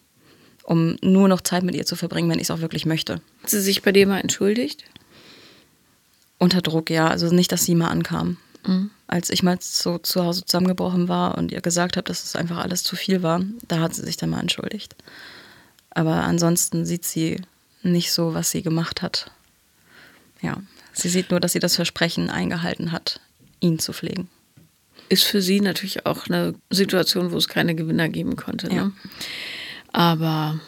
[0.62, 3.14] um nur noch Zeit mit ihr zu verbringen, wenn ich es auch wirklich möchte.
[3.42, 4.84] Hat sie sich bei dir mal entschuldigt?
[6.38, 7.08] Unter Druck, ja.
[7.08, 8.38] Also nicht, dass sie mal ankam.
[9.10, 12.58] Als ich mal so zu Hause zusammengebrochen war und ihr gesagt habe, dass es einfach
[12.58, 14.94] alles zu viel war, da hat sie sich dann mal entschuldigt.
[15.90, 17.42] Aber ansonsten sieht sie
[17.82, 19.32] nicht so, was sie gemacht hat.
[20.42, 23.20] Ja, sie sieht nur, dass sie das Versprechen eingehalten hat,
[23.58, 24.28] ihn zu pflegen.
[25.08, 28.68] Ist für sie natürlich auch eine Situation, wo es keine Gewinner geben konnte.
[28.68, 28.76] Ne?
[28.76, 28.92] Ja.
[29.92, 30.60] Aber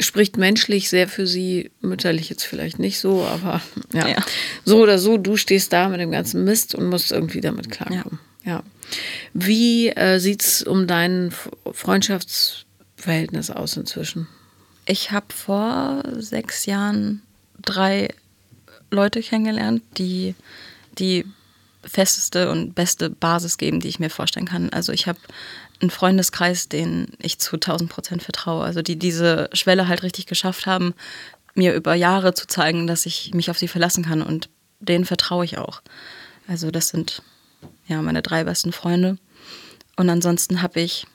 [0.00, 3.60] spricht menschlich sehr für sie, mütterlich jetzt vielleicht nicht so, aber
[3.92, 4.08] ja.
[4.08, 4.16] Ja.
[4.64, 8.18] So oder so, du stehst da mit dem ganzen Mist und musst irgendwie damit klarkommen.
[8.44, 8.62] Ja.
[9.34, 11.32] Wie äh, sieht es um dein
[11.72, 14.26] Freundschaftsverhältnis aus inzwischen?
[14.86, 17.22] Ich habe vor sechs Jahren
[17.60, 18.08] drei
[18.90, 20.34] Leute kennengelernt, die
[20.98, 21.24] die
[21.84, 24.70] festeste und beste Basis geben, die ich mir vorstellen kann.
[24.70, 25.18] Also ich habe
[25.80, 28.64] einen Freundeskreis, den ich zu 1000 Prozent vertraue.
[28.64, 30.94] Also die diese Schwelle halt richtig geschafft haben,
[31.54, 34.48] mir über Jahre zu zeigen, dass ich mich auf sie verlassen kann und
[34.80, 35.82] denen vertraue ich auch.
[36.46, 37.22] Also das sind
[37.86, 39.18] ja meine drei besten Freunde.
[39.96, 41.06] Und ansonsten habe ich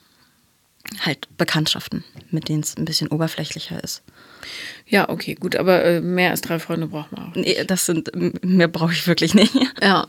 [0.99, 4.03] Halt Bekanntschaften, mit denen es ein bisschen oberflächlicher ist.
[4.85, 7.35] Ja, okay, gut, aber äh, mehr als drei Freunde braucht man auch.
[7.35, 8.11] Nee, das sind,
[8.43, 9.53] mehr brauche ich wirklich nicht.
[9.81, 10.07] Ja.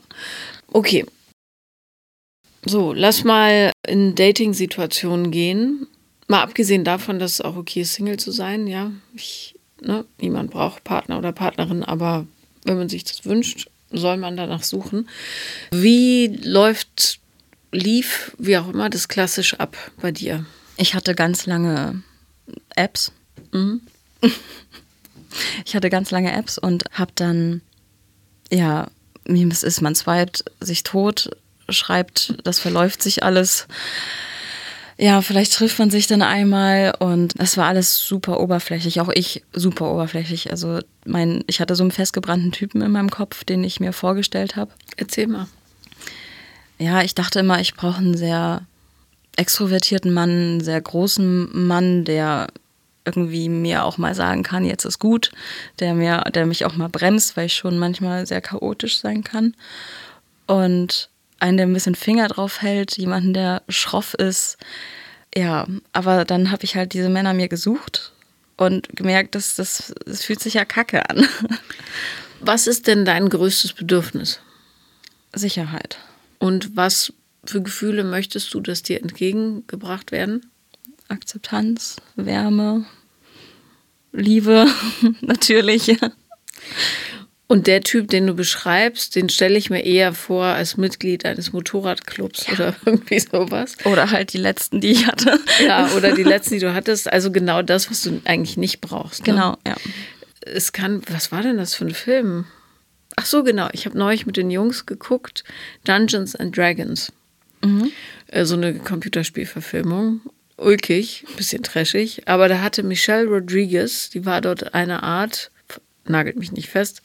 [0.69, 1.07] Okay.
[2.69, 5.87] So, lass mal in Dating-Situationen gehen.
[6.27, 8.91] Mal abgesehen davon, dass es auch okay ist, Single zu sein, ja.
[9.15, 12.27] Ich, ne, niemand braucht Partner oder Partnerin, aber
[12.65, 15.09] wenn man sich das wünscht, soll man danach suchen.
[15.71, 17.21] Wie läuft,
[17.71, 20.45] lief, wie auch immer, das klassisch ab bei dir?
[20.77, 22.03] Ich hatte ganz lange
[22.75, 23.13] Apps.
[23.53, 23.81] Mhm.
[25.67, 27.61] Ich hatte ganz lange Apps und habe dann,
[28.51, 28.89] ja,
[29.27, 31.29] es ist, man swiped sich tot,
[31.69, 33.67] schreibt, das verläuft sich alles.
[34.99, 39.43] Ja, vielleicht trifft man sich dann einmal und das war alles super oberflächlich, auch ich
[39.53, 40.51] super oberflächlich.
[40.51, 44.57] Also mein, ich hatte so einen festgebrannten Typen in meinem Kopf, den ich mir vorgestellt
[44.57, 44.71] habe.
[44.97, 45.49] Erzähl mal.
[46.79, 48.63] Ja, ich dachte immer, ich brauche einen sehr
[49.37, 52.49] extrovertierten Mann, einen sehr großen Mann, der
[53.05, 55.31] irgendwie mir auch mal sagen kann, jetzt ist gut,
[55.79, 59.55] der mir, der mich auch mal bremst, weil ich schon manchmal sehr chaotisch sein kann.
[60.47, 64.57] Und einen, der ein bisschen Finger drauf hält, jemanden, der schroff ist.
[65.35, 68.13] Ja, aber dann habe ich halt diese Männer mir gesucht
[68.57, 71.29] und gemerkt, dass das, das fühlt sich ja kacke an.
[72.41, 74.41] Was ist denn dein größtes Bedürfnis?
[75.35, 75.99] Sicherheit.
[76.39, 77.13] Und was
[77.45, 80.51] für Gefühle möchtest du, dass dir entgegengebracht werden?
[81.09, 82.85] Akzeptanz, Wärme,
[84.13, 84.67] Liebe,
[85.21, 85.97] natürlich.
[87.49, 91.53] Und der Typ, den du beschreibst, den stelle ich mir eher vor als Mitglied eines
[91.53, 92.55] Motorradclubs ja.
[92.55, 93.77] oder irgendwie sowas.
[93.85, 95.39] Oder halt die letzten, die ich hatte.
[95.65, 97.13] Ja, oder die letzten, die du hattest.
[97.13, 99.21] Also genau das, was du eigentlich nicht brauchst.
[99.27, 99.33] Ne?
[99.33, 99.77] Genau, ja.
[100.41, 102.47] Es kann, was war denn das für ein Film?
[103.15, 103.69] Ach so, genau.
[103.73, 105.45] Ich habe neulich mit den Jungs geguckt,
[105.85, 107.13] Dungeons and Dragons.
[107.65, 107.93] Mhm.
[108.27, 110.21] Äh, so eine Computerspielverfilmung.
[110.57, 112.27] Ulkig, bisschen trashig.
[112.27, 115.51] Aber da hatte Michelle Rodriguez, die war dort eine Art,
[116.07, 117.03] nagelt mich nicht fest,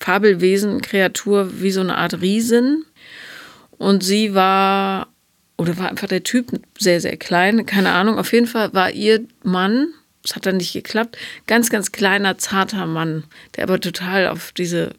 [0.00, 2.84] Fabelwesen, Kreatur wie so eine Art Riesen.
[3.78, 5.08] Und sie war,
[5.56, 8.18] oder war einfach der Typ sehr, sehr klein, keine Ahnung.
[8.18, 9.88] Auf jeden Fall war ihr Mann,
[10.24, 13.24] es hat dann nicht geklappt, ganz, ganz kleiner, zarter Mann,
[13.56, 14.90] der aber total auf diese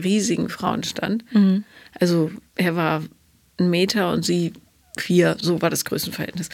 [0.00, 1.24] riesigen Frauen stand.
[1.32, 1.64] Mhm.
[1.98, 3.02] Also er war
[3.58, 4.52] ein Meter und sie
[4.96, 6.48] vier, so war das Größenverhältnis.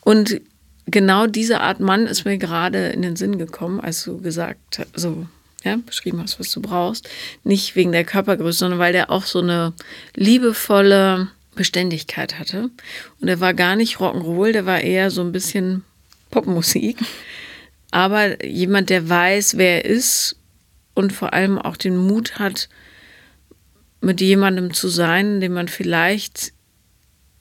[0.00, 0.40] Und
[0.86, 4.88] genau diese Art Mann ist mir gerade in den Sinn gekommen, als du gesagt hast,
[4.94, 5.26] so
[5.64, 7.08] ja, beschrieben hast, was du brauchst.
[7.44, 9.72] Nicht wegen der Körpergröße, sondern weil der auch so eine
[10.14, 12.70] liebevolle Beständigkeit hatte.
[13.20, 15.84] Und er war gar nicht Rock'n'Roll, der war eher so ein bisschen
[16.30, 16.98] Popmusik.
[17.90, 20.36] Aber jemand, der weiß, wer er ist
[20.94, 22.68] und vor allem auch den Mut hat,
[24.00, 26.52] mit jemandem zu sein, dem man vielleicht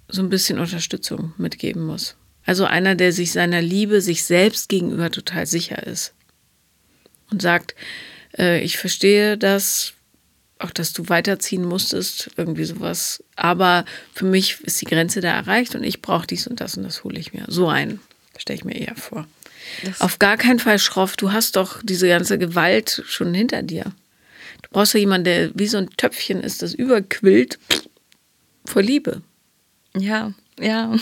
[0.08, 2.16] so ein bisschen Unterstützung mitgeben muss.
[2.46, 6.15] Also einer, der sich seiner Liebe, sich selbst gegenüber total sicher ist.
[7.36, 7.76] Und sagt,
[8.38, 9.92] äh, ich verstehe das,
[10.58, 13.22] auch dass du weiterziehen musstest, irgendwie sowas.
[13.36, 16.84] Aber für mich ist die Grenze da erreicht und ich brauche dies und das und
[16.84, 17.44] das hole ich mir.
[17.50, 18.00] So einen
[18.38, 19.28] stelle ich mir eher vor.
[19.84, 21.18] Das Auf gar keinen Fall schroff.
[21.18, 23.84] Du hast doch diese ganze Gewalt schon hinter dir.
[24.62, 27.60] Du brauchst ja jemanden, der wie so ein Töpfchen ist, das überquillt
[28.66, 29.22] vor Liebe.
[29.94, 30.98] Ja, ja.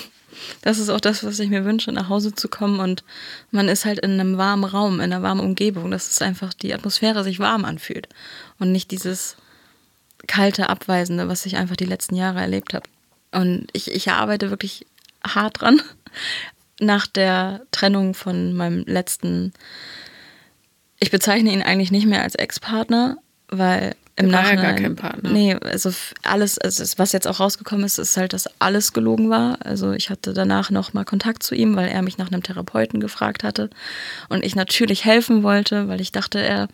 [0.61, 3.03] Das ist auch das, was ich mir wünsche, nach Hause zu kommen und
[3.51, 6.73] man ist halt in einem warmen Raum, in einer warmen Umgebung, dass es einfach die
[6.73, 8.07] Atmosphäre sich warm anfühlt
[8.59, 9.37] und nicht dieses
[10.27, 12.89] kalte, abweisende, was ich einfach die letzten Jahre erlebt habe.
[13.31, 14.85] Und ich, ich arbeite wirklich
[15.25, 15.81] hart dran.
[16.79, 19.53] Nach der Trennung von meinem letzten,
[20.99, 23.17] ich bezeichne ihn eigentlich nicht mehr als Ex-Partner,
[23.47, 24.63] weil im war Nachhinein.
[24.63, 25.29] ja gar kein Partner.
[25.31, 29.57] Nee, also alles, also was jetzt auch rausgekommen ist, ist halt, dass alles gelogen war.
[29.65, 33.43] Also ich hatte danach nochmal Kontakt zu ihm, weil er mich nach einem Therapeuten gefragt
[33.43, 33.69] hatte.
[34.29, 36.67] Und ich natürlich helfen wollte, weil ich dachte, er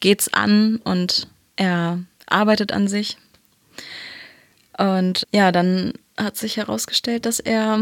[0.00, 3.16] geht's an und er arbeitet an sich.
[4.76, 7.80] Und ja, dann hat sich herausgestellt, dass er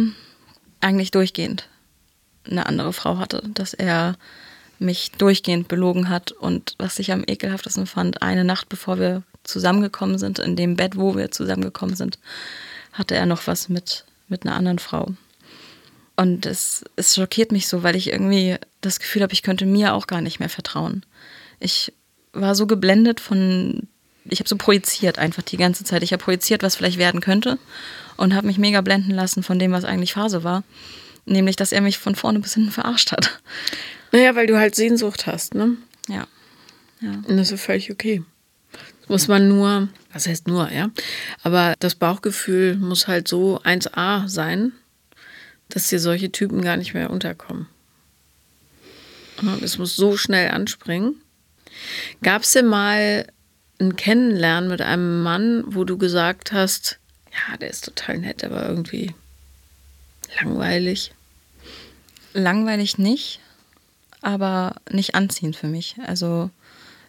[0.81, 1.69] eigentlich durchgehend
[2.49, 4.17] eine andere Frau hatte, dass er
[4.83, 10.19] mich durchgehend belogen hat und was ich am ekelhaftesten fand, eine Nacht bevor wir zusammengekommen
[10.19, 12.19] sind, in dem Bett, wo wir zusammengekommen sind,
[12.93, 15.13] hatte er noch was mit, mit einer anderen Frau.
[16.17, 19.95] Und es, es schockiert mich so, weil ich irgendwie das Gefühl habe, ich könnte mir
[19.95, 21.05] auch gar nicht mehr vertrauen.
[21.59, 21.93] Ich
[22.33, 23.89] war so geblendet von,
[24.25, 26.03] ich habe so projiziert einfach die ganze Zeit.
[26.03, 27.59] Ich habe projiziert, was vielleicht werden könnte
[28.17, 30.65] und habe mich mega blenden lassen von dem, was eigentlich Phase war.
[31.25, 33.41] Nämlich, dass er mich von vorne bis hinten verarscht hat.
[34.13, 35.77] Naja, weil du halt Sehnsucht hast, ne?
[36.09, 36.27] Ja.
[37.01, 37.13] ja.
[37.27, 38.23] Und das ist völlig okay.
[39.01, 40.91] Das muss man nur, was heißt nur, ja?
[41.43, 44.73] Aber das Bauchgefühl muss halt so 1A sein,
[45.69, 47.67] dass dir solche Typen gar nicht mehr unterkommen.
[49.63, 51.17] Es muss so schnell anspringen.
[52.23, 53.27] Gab es denn mal
[53.81, 56.99] ein Kennenlernen mit einem Mann, wo du gesagt hast,
[57.33, 59.15] ja, der ist total nett, aber irgendwie
[60.41, 61.13] langweilig?
[62.35, 63.41] Langweilig nicht,
[64.23, 65.97] aber nicht anziehend für mich.
[66.07, 66.51] Also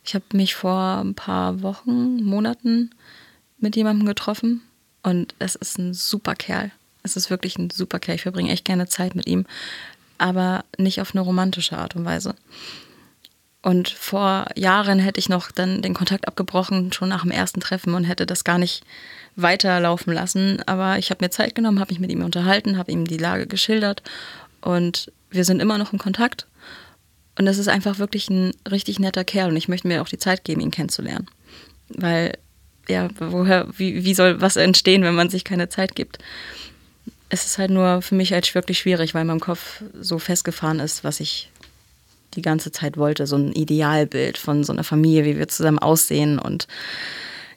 [0.03, 2.91] ich habe mich vor ein paar Wochen, Monaten
[3.59, 4.61] mit jemandem getroffen
[5.03, 6.71] und es ist ein super Kerl.
[7.03, 8.15] Es ist wirklich ein super Kerl.
[8.15, 9.45] Ich verbringe echt gerne Zeit mit ihm,
[10.17, 12.35] aber nicht auf eine romantische Art und Weise.
[13.61, 17.93] Und vor Jahren hätte ich noch dann den Kontakt abgebrochen, schon nach dem ersten Treffen
[17.93, 18.83] und hätte das gar nicht
[19.37, 20.61] weiterlaufen lassen.
[20.65, 23.47] Aber ich habe mir Zeit genommen, habe mich mit ihm unterhalten, habe ihm die Lage
[23.47, 24.03] geschildert
[24.59, 26.45] und wir sind immer noch in Kontakt.
[27.37, 30.17] Und das ist einfach wirklich ein richtig netter Kerl und ich möchte mir auch die
[30.17, 31.27] Zeit geben, ihn kennenzulernen.
[31.89, 32.37] Weil,
[32.87, 36.19] ja, woher, wie, wie soll was entstehen, wenn man sich keine Zeit gibt?
[37.29, 41.03] Es ist halt nur für mich halt wirklich schwierig, weil mein Kopf so festgefahren ist,
[41.03, 41.49] was ich
[42.35, 43.25] die ganze Zeit wollte.
[43.25, 46.67] So ein Idealbild von so einer Familie, wie wir zusammen aussehen und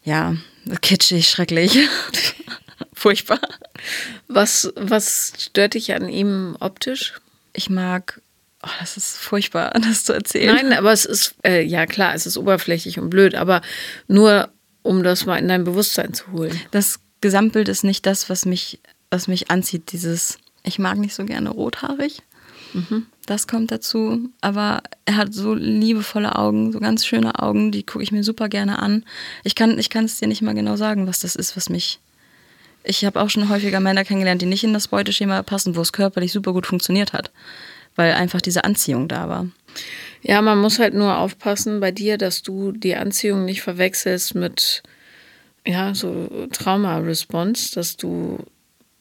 [0.05, 0.37] ja,
[0.81, 1.79] kitschig, schrecklich.
[2.93, 3.41] Furchtbar.
[4.29, 7.15] Was, was stört dich an ihm optisch?
[7.53, 8.21] Ich mag
[8.67, 10.55] Oh, das ist furchtbar, das zu erzählen.
[10.55, 13.63] Nein, aber es ist, äh, ja klar, es ist oberflächlich und blöd, aber
[14.09, 14.51] nur
[14.83, 16.59] um das mal in dein Bewusstsein zu holen.
[16.71, 19.93] Das Gesamtbild ist nicht das, was mich, was mich anzieht.
[19.93, 22.23] Dieses, ich mag nicht so gerne rothaarig.
[22.73, 23.07] Mhm.
[23.27, 24.29] Das kommt dazu.
[24.41, 28.49] Aber er hat so liebevolle Augen, so ganz schöne Augen, die gucke ich mir super
[28.49, 29.05] gerne an.
[29.43, 31.99] Ich kann, ich kann es dir nicht mal genau sagen, was das ist, was mich.
[32.85, 35.93] Ich habe auch schon häufiger Männer kennengelernt, die nicht in das Beuteschema passen, wo es
[35.93, 37.33] körperlich super gut funktioniert hat
[37.97, 39.47] weil einfach diese Anziehung da war.
[40.23, 44.83] Ja, man muss halt nur aufpassen bei dir, dass du die Anziehung nicht verwechselst mit
[45.67, 48.39] ja, so Trauma-Response, dass du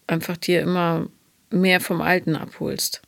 [0.07, 1.07] einfach dir immer
[1.51, 3.01] mehr vom Alten abholst.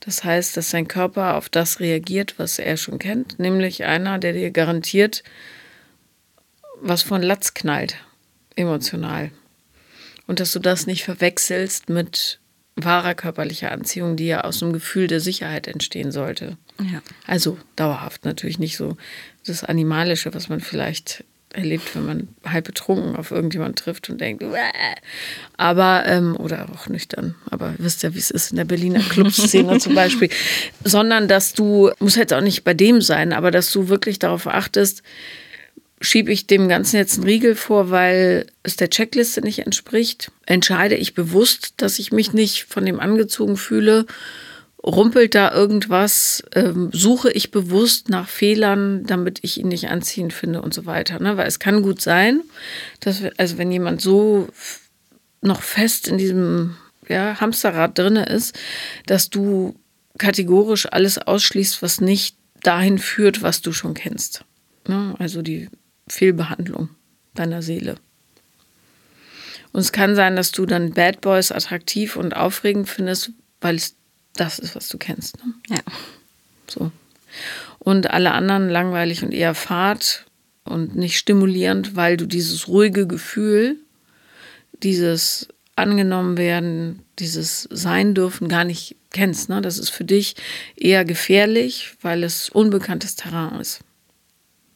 [0.00, 4.32] Das heißt, dass dein Körper auf das reagiert, was er schon kennt, nämlich einer, der
[4.32, 5.24] dir garantiert,
[6.80, 7.96] was von Latz knallt,
[8.54, 9.30] emotional.
[10.26, 12.38] Und dass du das nicht verwechselst mit
[12.84, 16.56] wahrer körperlicher Anziehung, die ja aus einem Gefühl der Sicherheit entstehen sollte.
[16.80, 17.02] Ja.
[17.26, 18.96] Also dauerhaft natürlich nicht so
[19.46, 24.42] das Animalische, was man vielleicht erlebt, wenn man halb betrunken auf irgendjemand trifft und denkt,
[24.42, 24.94] Wäh!
[25.56, 29.78] aber, ähm, oder auch nüchtern, aber wisst ja, wie es ist in der Berliner Clubszene
[29.78, 30.28] zum Beispiel,
[30.84, 34.46] sondern dass du, muss jetzt auch nicht bei dem sein, aber dass du wirklich darauf
[34.46, 35.02] achtest,
[36.00, 40.30] schiebe ich dem Ganzen jetzt einen Riegel vor, weil es der Checkliste nicht entspricht?
[40.46, 44.06] Entscheide ich bewusst, dass ich mich nicht von dem angezogen fühle?
[44.84, 46.44] Rumpelt da irgendwas?
[46.54, 51.18] Ähm, suche ich bewusst nach Fehlern, damit ich ihn nicht anziehend finde und so weiter?
[51.20, 51.36] Ne?
[51.36, 52.42] Weil es kann gut sein,
[53.00, 54.48] dass, also wenn jemand so
[55.40, 56.76] noch fest in diesem
[57.08, 58.56] ja, Hamsterrad drin ist,
[59.06, 59.74] dass du
[60.16, 64.44] kategorisch alles ausschließt, was nicht dahin führt, was du schon kennst.
[64.86, 65.14] Ne?
[65.18, 65.68] Also die
[66.08, 66.90] Fehlbehandlung
[67.34, 67.96] deiner Seele.
[69.72, 73.94] Und es kann sein, dass du dann Bad Boys attraktiv und aufregend findest, weil es
[74.34, 75.36] das ist, was du kennst.
[75.44, 75.54] Ne?
[75.68, 75.82] Ja.
[76.68, 76.90] So.
[77.78, 80.26] Und alle anderen langweilig und eher fad
[80.64, 83.76] und nicht stimulierend, weil du dieses ruhige Gefühl,
[84.82, 89.48] dieses angenommen werden, dieses sein dürfen gar nicht kennst.
[89.48, 89.60] Ne?
[89.60, 90.34] Das ist für dich
[90.76, 93.80] eher gefährlich, weil es unbekanntes Terrain ist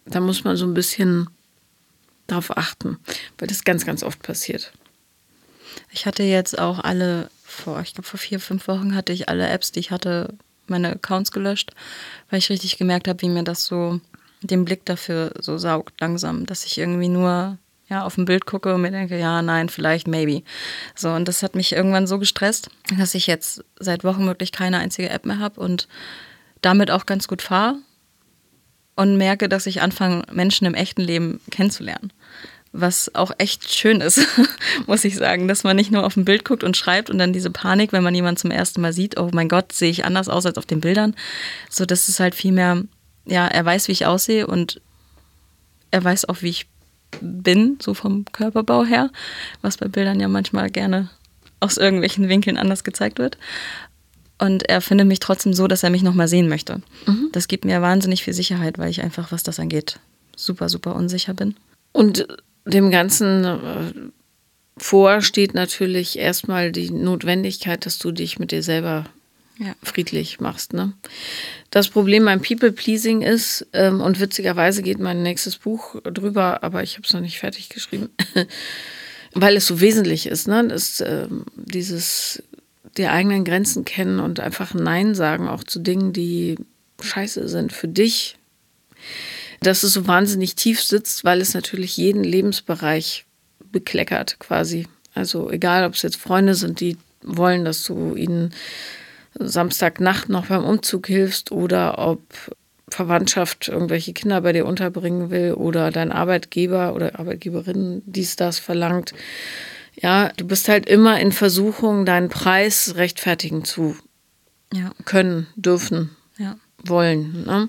[0.06, 1.28] da muss man so ein bisschen
[2.26, 2.98] darauf achten,
[3.38, 4.72] weil das ganz, ganz oft passiert.
[5.90, 9.48] Ich hatte jetzt auch alle, vor, ich glaube vor vier, fünf Wochen hatte ich alle
[9.48, 10.34] Apps, die ich hatte,
[10.66, 11.72] meine Accounts gelöscht,
[12.30, 14.00] weil ich richtig gemerkt habe, wie mir das so
[14.40, 18.74] den Blick dafür so saugt langsam, dass ich irgendwie nur ja, auf ein Bild gucke
[18.74, 20.42] und mir denke, ja, nein, vielleicht, maybe.
[20.94, 24.78] So, und das hat mich irgendwann so gestresst, dass ich jetzt seit Wochen wirklich keine
[24.78, 25.88] einzige App mehr habe und
[26.62, 27.76] damit auch ganz gut fahre
[28.96, 32.12] und merke, dass ich anfange, Menschen im echten Leben kennenzulernen.
[32.74, 34.26] Was auch echt schön ist,
[34.86, 37.32] muss ich sagen, dass man nicht nur auf ein Bild guckt und schreibt und dann
[37.32, 40.28] diese Panik, wenn man jemanden zum ersten Mal sieht, oh mein Gott, sehe ich anders
[40.28, 41.14] aus als auf den Bildern.
[41.68, 42.82] So, das ist halt viel mehr,
[43.26, 44.80] ja, er weiß, wie ich aussehe und
[45.90, 46.66] er weiß auch, wie ich
[47.20, 49.10] bin, so vom Körperbau her,
[49.60, 51.10] was bei Bildern ja manchmal gerne
[51.60, 53.38] aus irgendwelchen Winkeln anders gezeigt wird.
[54.42, 56.82] Und er findet mich trotzdem so, dass er mich nochmal sehen möchte.
[57.06, 57.28] Mhm.
[57.30, 60.00] Das gibt mir wahnsinnig viel Sicherheit, weil ich einfach, was das angeht,
[60.34, 61.54] super, super unsicher bin.
[61.92, 62.26] Und
[62.64, 63.92] dem Ganzen äh,
[64.76, 69.04] vor steht natürlich erstmal die Notwendigkeit, dass du dich mit dir selber
[69.60, 69.76] ja.
[69.80, 70.72] friedlich machst.
[70.72, 70.92] Ne?
[71.70, 76.94] Das Problem beim People-Pleasing ist, ähm, und witzigerweise geht mein nächstes Buch drüber, aber ich
[76.94, 78.08] habe es noch nicht fertig geschrieben,
[79.34, 80.66] weil es so wesentlich ist, ne?
[80.66, 82.42] Das, ähm, dieses
[82.96, 86.56] die eigenen Grenzen kennen und einfach Nein sagen, auch zu Dingen, die
[87.00, 88.36] scheiße sind für dich,
[89.60, 93.24] dass es so wahnsinnig tief sitzt, weil es natürlich jeden Lebensbereich
[93.70, 94.86] bekleckert quasi.
[95.14, 98.52] Also egal, ob es jetzt Freunde sind, die wollen, dass du ihnen
[99.38, 102.20] Samstagnacht noch beim Umzug hilfst oder ob
[102.88, 109.14] Verwandtschaft irgendwelche Kinder bei dir unterbringen will oder dein Arbeitgeber oder Arbeitgeberin dies, das verlangt.
[109.94, 113.96] Ja, du bist halt immer in Versuchung, deinen Preis rechtfertigen zu
[114.72, 114.92] ja.
[115.04, 116.56] können, dürfen, ja.
[116.84, 117.44] wollen.
[117.44, 117.68] Ne?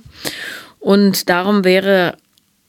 [0.80, 2.18] Und darum wäre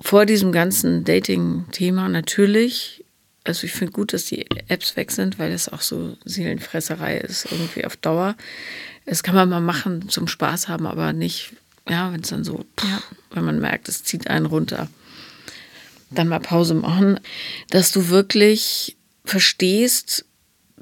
[0.00, 3.04] vor diesem ganzen Dating-Thema natürlich,
[3.44, 7.46] also ich finde gut, dass die Apps weg sind, weil es auch so Seelenfresserei ist,
[7.50, 8.36] irgendwie auf Dauer.
[9.06, 11.52] Das kann man mal machen, zum Spaß haben, aber nicht
[11.88, 13.02] ja, wenn es dann so, ja.
[13.32, 14.88] wenn man merkt, es zieht einen runter,
[16.10, 17.20] dann mal Pause machen,
[17.70, 20.24] dass du wirklich verstehst,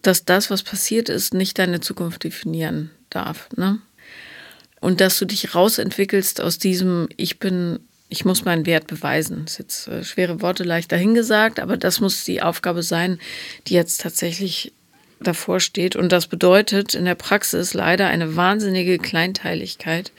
[0.00, 3.48] dass das, was passiert ist, nicht deine Zukunft definieren darf.
[3.57, 3.78] Ne?
[4.81, 7.78] Und dass du dich rausentwickelst aus diesem, ich bin,
[8.09, 9.42] ich muss meinen Wert beweisen.
[9.44, 13.18] Das ist jetzt äh, schwere Worte leicht dahingesagt, aber das muss die Aufgabe sein,
[13.68, 14.72] die jetzt tatsächlich
[15.20, 15.94] davor steht.
[15.94, 20.11] Und das bedeutet in der Praxis leider eine wahnsinnige Kleinteiligkeit,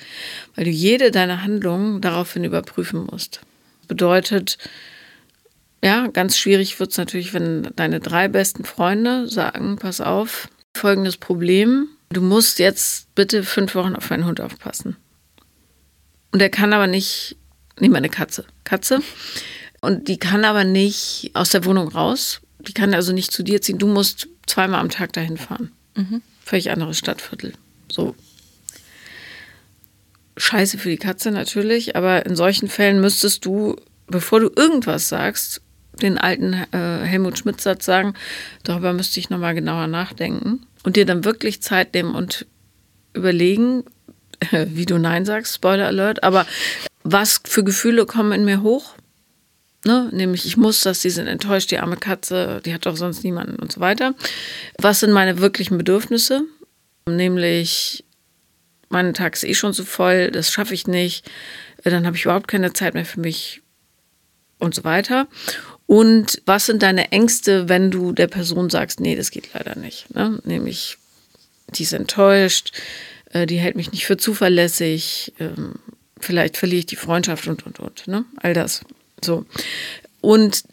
[0.56, 3.42] weil du jede deiner Handlungen daraufhin überprüfen musst.
[3.90, 4.58] Bedeutet,
[5.84, 11.18] ja, ganz schwierig wird es natürlich, wenn deine drei besten Freunde sagen, pass auf, folgendes
[11.18, 14.96] Problem, du musst jetzt bitte fünf Wochen auf deinen Hund aufpassen.
[16.32, 17.36] Und der kann aber nicht,
[17.82, 19.02] nicht meine Katze, Katze,
[19.82, 23.62] und die kann aber nicht aus der Wohnung raus, die kann also nicht zu dir
[23.62, 25.74] ziehen, du musst zweimal am Tag dahin fahren.
[25.96, 26.22] Mhm.
[26.46, 27.54] Völlig anderes Stadtviertel.
[27.92, 28.16] So.
[30.38, 33.76] Scheiße für die Katze natürlich, aber in solchen Fällen müsstest du,
[34.08, 35.62] bevor du irgendwas sagst,
[36.02, 38.14] den alten äh, Helmut Schmidt-Satz sagen,
[38.64, 42.46] darüber müsste ich nochmal genauer nachdenken und dir dann wirklich Zeit nehmen und
[43.14, 43.84] überlegen,
[44.52, 46.46] wie du Nein sagst, Spoiler Alert, aber
[47.04, 48.96] was für Gefühle kommen in mir hoch?
[49.86, 50.10] Ne?
[50.14, 53.58] Nämlich, ich muss das, die sind enttäuscht, die arme Katze, die hat doch sonst niemanden
[53.58, 54.16] und so weiter.
[54.80, 56.44] Was sind meine wirklichen Bedürfnisse?
[57.06, 58.06] Nämlich,
[58.88, 61.30] mein Tag ist eh schon so voll, das schaffe ich nicht,
[61.84, 63.62] dann habe ich überhaupt keine Zeit mehr für mich
[64.58, 65.28] und so weiter.
[65.86, 70.14] Und was sind deine Ängste, wenn du der Person sagst, nee, das geht leider nicht?
[70.16, 70.40] Ne?
[70.44, 70.98] Nämlich,
[71.70, 72.72] die ist enttäuscht,
[73.32, 75.74] äh, die hält mich nicht für zuverlässig, ähm,
[76.20, 78.08] vielleicht verliere ich die Freundschaft und, und, und.
[78.08, 78.26] Ne?
[78.38, 78.82] All das.
[79.24, 79.46] So.
[80.22, 80.64] Und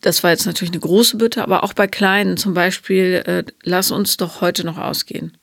[0.00, 3.90] das war jetzt natürlich eine große Bitte, aber auch bei kleinen, zum Beispiel, äh, lass
[3.90, 5.36] uns doch heute noch ausgehen.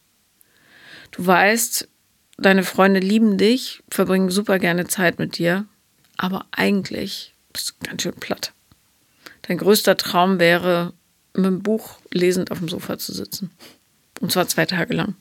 [1.12, 1.88] Du weißt,
[2.38, 5.66] deine Freunde lieben dich, verbringen super gerne Zeit mit dir,
[6.16, 8.54] aber eigentlich bist du ganz schön platt.
[9.52, 10.94] Dein größter Traum wäre,
[11.34, 13.52] mit einem Buch lesend auf dem Sofa zu sitzen.
[14.22, 15.16] Und zwar zwei Tage lang.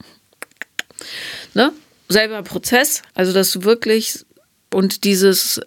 [1.52, 1.72] Ne?
[2.08, 4.24] Selber Prozess, also dass du wirklich
[4.72, 5.60] und dieses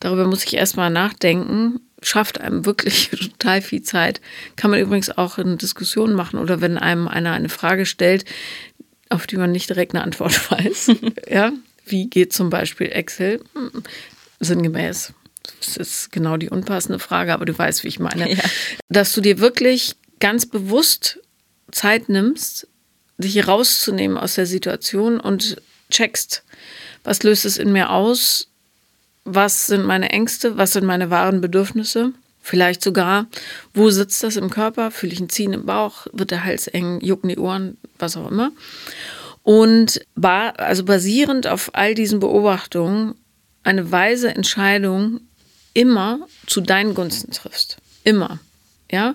[0.00, 1.80] Darüber muss ich erstmal nachdenken.
[2.02, 4.20] Schafft einem wirklich total viel Zeit.
[4.56, 8.26] Kann man übrigens auch in Diskussionen machen oder wenn einem einer eine Frage stellt,
[9.08, 10.90] auf die man nicht direkt eine Antwort weiß.
[11.26, 11.52] ja,
[11.86, 13.42] wie geht zum Beispiel Excel?
[13.54, 13.82] Hm,
[14.40, 15.14] sinngemäß.
[15.60, 18.30] Das ist genau die unpassende Frage, aber du weißt, wie ich meine.
[18.32, 18.38] Ja.
[18.88, 21.20] Dass du dir wirklich ganz bewusst
[21.70, 22.66] Zeit nimmst,
[23.18, 26.44] dich rauszunehmen aus der Situation und checkst,
[27.04, 28.48] was löst es in mir aus,
[29.24, 32.12] was sind meine Ängste, was sind meine wahren Bedürfnisse.
[32.40, 33.26] Vielleicht sogar,
[33.74, 34.90] wo sitzt das im Körper?
[34.90, 36.06] Fühle ich ein Ziehen im Bauch?
[36.12, 37.00] Wird der Hals eng?
[37.02, 37.76] Jucken die Ohren?
[37.98, 38.52] Was auch immer.
[39.42, 43.14] Und also basierend auf all diesen Beobachtungen
[43.64, 45.20] eine weise Entscheidung
[45.74, 47.78] immer zu deinen Gunsten triffst.
[48.04, 48.40] Immer.
[48.90, 49.14] Ja?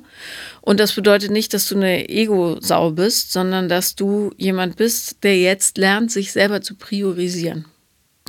[0.62, 5.38] Und das bedeutet nicht, dass du eine Ego-Sau bist, sondern dass du jemand bist, der
[5.40, 7.66] jetzt lernt, sich selber zu priorisieren.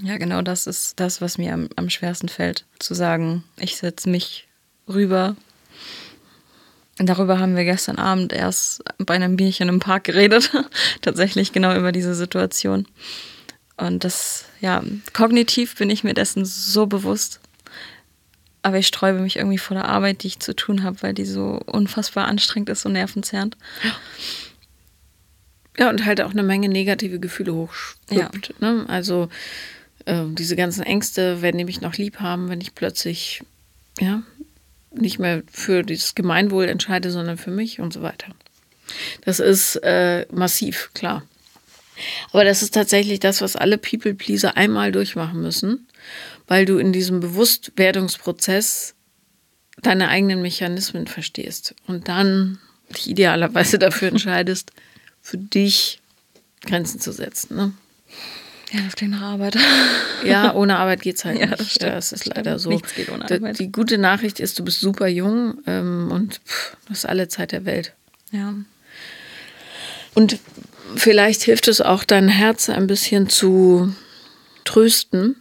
[0.03, 2.65] Ja, genau das ist das, was mir am, am schwersten fällt.
[2.79, 4.49] Zu sagen, ich setze mich
[4.89, 5.37] rüber.
[6.99, 10.51] Darüber haben wir gestern Abend erst bei einem Bierchen im Park geredet.
[11.03, 12.87] Tatsächlich genau über diese Situation.
[13.77, 14.83] Und das, ja,
[15.13, 17.40] kognitiv bin ich mir dessen so bewusst.
[18.65, 21.27] Aber ich sträube mich irgendwie vor der Arbeit, die ich zu tun habe, weil die
[21.27, 23.58] so unfassbar anstrengend ist und nervenzerrend.
[25.77, 28.54] Ja, und halt auch eine Menge negative Gefühle hochschwimmt.
[28.60, 28.73] Ja.
[28.73, 28.87] Ne?
[28.88, 29.29] Also
[30.06, 33.42] äh, diese ganzen Ängste, werden die mich noch lieb haben, wenn ich plötzlich
[34.00, 34.23] ja,
[34.92, 38.29] nicht mehr für dieses Gemeinwohl entscheide, sondern für mich und so weiter.
[39.27, 41.23] Das ist äh, massiv, klar.
[42.33, 45.87] Aber das ist tatsächlich das, was alle People-Pleaser einmal durchmachen müssen,
[46.47, 48.95] weil du in diesem Bewusstwerdungsprozess
[49.83, 52.59] deine eigenen Mechanismen verstehst und dann
[52.95, 54.71] dich idealerweise dafür entscheidest,
[55.21, 56.01] für dich
[56.65, 57.57] Grenzen zu setzen.
[57.57, 57.73] Ne?
[58.73, 59.57] Ja, das klingt nach Arbeit.
[60.25, 61.61] Ja, ohne Arbeit geht es halt Ja, nicht.
[61.61, 62.69] das stimmt, ja, es ist das leider so.
[62.71, 63.59] Nichts geht ohne Die- Arbeit.
[63.59, 67.53] Die gute Nachricht ist, du bist super jung ähm, und pff, du hast alle Zeit
[67.53, 67.92] der Welt.
[68.33, 68.55] Ja.
[70.15, 70.38] Und
[70.97, 73.95] vielleicht hilft es auch, dein Herz ein bisschen zu
[74.65, 75.37] trösten,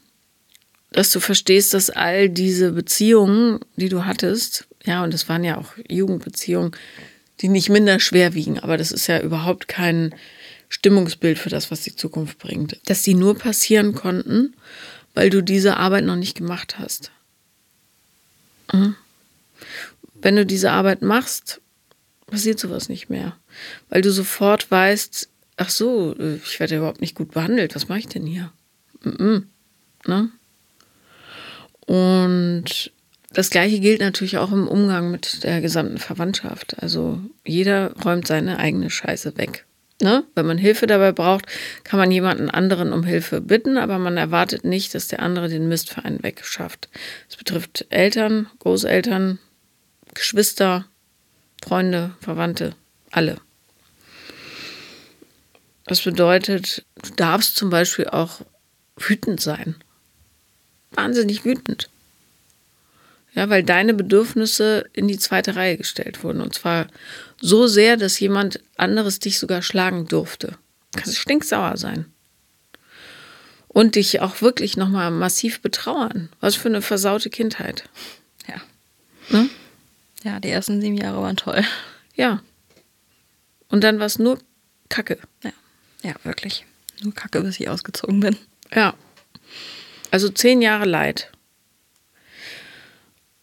[0.93, 5.57] dass du verstehst, dass all diese Beziehungen, die du hattest, ja, und es waren ja
[5.57, 6.71] auch Jugendbeziehungen,
[7.41, 10.15] die nicht minder schwer wiegen, aber das ist ja überhaupt kein
[10.69, 14.55] Stimmungsbild für das, was die Zukunft bringt, dass die nur passieren konnten,
[15.13, 17.11] weil du diese Arbeit noch nicht gemacht hast.
[18.71, 18.95] Mhm.
[20.15, 21.59] Wenn du diese Arbeit machst,
[22.27, 23.35] passiert sowas nicht mehr.
[23.89, 27.99] Weil du sofort weißt, ach so, äh, ich werde überhaupt nicht gut behandelt, was mache
[27.99, 28.51] ich denn hier?
[29.03, 29.47] Mhm.
[30.07, 30.29] Ne?
[31.85, 32.91] Und
[33.33, 36.75] das gleiche gilt natürlich auch im Umgang mit der gesamten Verwandtschaft.
[36.81, 39.65] Also jeder räumt seine eigene Scheiße weg.
[40.01, 40.23] Ne?
[40.35, 41.45] Wenn man Hilfe dabei braucht,
[41.83, 45.67] kann man jemanden anderen um Hilfe bitten, aber man erwartet nicht, dass der andere den
[45.67, 46.89] Mist für einen wegschafft.
[47.29, 49.39] Es betrifft Eltern, Großeltern,
[50.13, 50.85] Geschwister,
[51.63, 52.75] Freunde, Verwandte,
[53.11, 53.37] alle.
[55.85, 58.41] Das bedeutet, du darfst zum Beispiel auch
[58.97, 59.75] wütend sein.
[60.95, 61.89] Wahnsinnig wütend.
[63.33, 66.41] Ja, weil deine Bedürfnisse in die zweite Reihe gestellt wurden.
[66.41, 66.87] Und zwar
[67.41, 70.57] so sehr, dass jemand anderes dich sogar schlagen durfte.
[70.91, 72.05] Du kannst stinksauer sein.
[73.67, 76.29] Und dich auch wirklich nochmal massiv betrauern.
[76.41, 77.89] Was für eine versaute Kindheit.
[78.47, 78.61] Ja.
[79.29, 79.49] Ne?
[80.23, 81.63] Ja, die ersten sieben Jahre waren toll.
[82.13, 82.43] Ja.
[83.69, 84.37] Und dann war es nur
[84.89, 85.17] Kacke.
[85.43, 85.51] Ja.
[86.03, 86.65] Ja, wirklich.
[87.01, 88.37] Nur Kacke, bis ich ausgezogen bin.
[88.71, 88.93] Ja.
[90.13, 91.31] Also zehn Jahre Leid.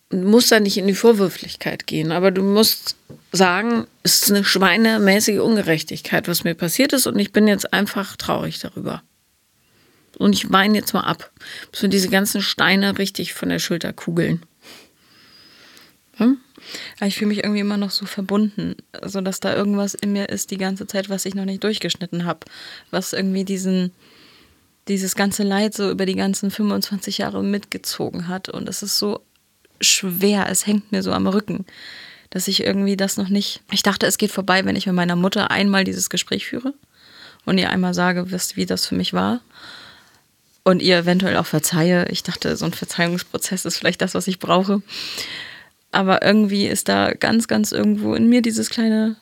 [0.08, 2.94] Du musst da nicht in die Vorwürflichkeit gehen, aber du musst
[3.32, 8.16] sagen, es ist eine schweinemäßige Ungerechtigkeit, was mir passiert ist und ich bin jetzt einfach
[8.16, 9.02] traurig darüber.
[10.16, 11.32] Und ich weine jetzt mal ab,
[11.72, 14.40] bis mir diese ganzen Steine richtig von der Schulter kugeln.
[16.18, 16.38] Hm?
[17.00, 20.52] Ich fühle mich irgendwie immer noch so verbunden, so dass da irgendwas in mir ist
[20.52, 22.46] die ganze Zeit, was ich noch nicht durchgeschnitten habe,
[22.92, 23.90] was irgendwie diesen
[24.90, 29.20] dieses ganze Leid so über die ganzen 25 Jahre mitgezogen hat und es ist so
[29.80, 31.64] schwer, es hängt mir so am Rücken,
[32.28, 33.62] dass ich irgendwie das noch nicht.
[33.70, 36.74] Ich dachte, es geht vorbei, wenn ich mit meiner Mutter einmal dieses Gespräch führe
[37.46, 39.40] und ihr einmal sage, wie das für mich war
[40.64, 42.06] und ihr eventuell auch verzeihe.
[42.10, 44.82] Ich dachte, so ein Verzeihungsprozess ist vielleicht das, was ich brauche.
[45.92, 49.16] Aber irgendwie ist da ganz, ganz irgendwo in mir dieses kleine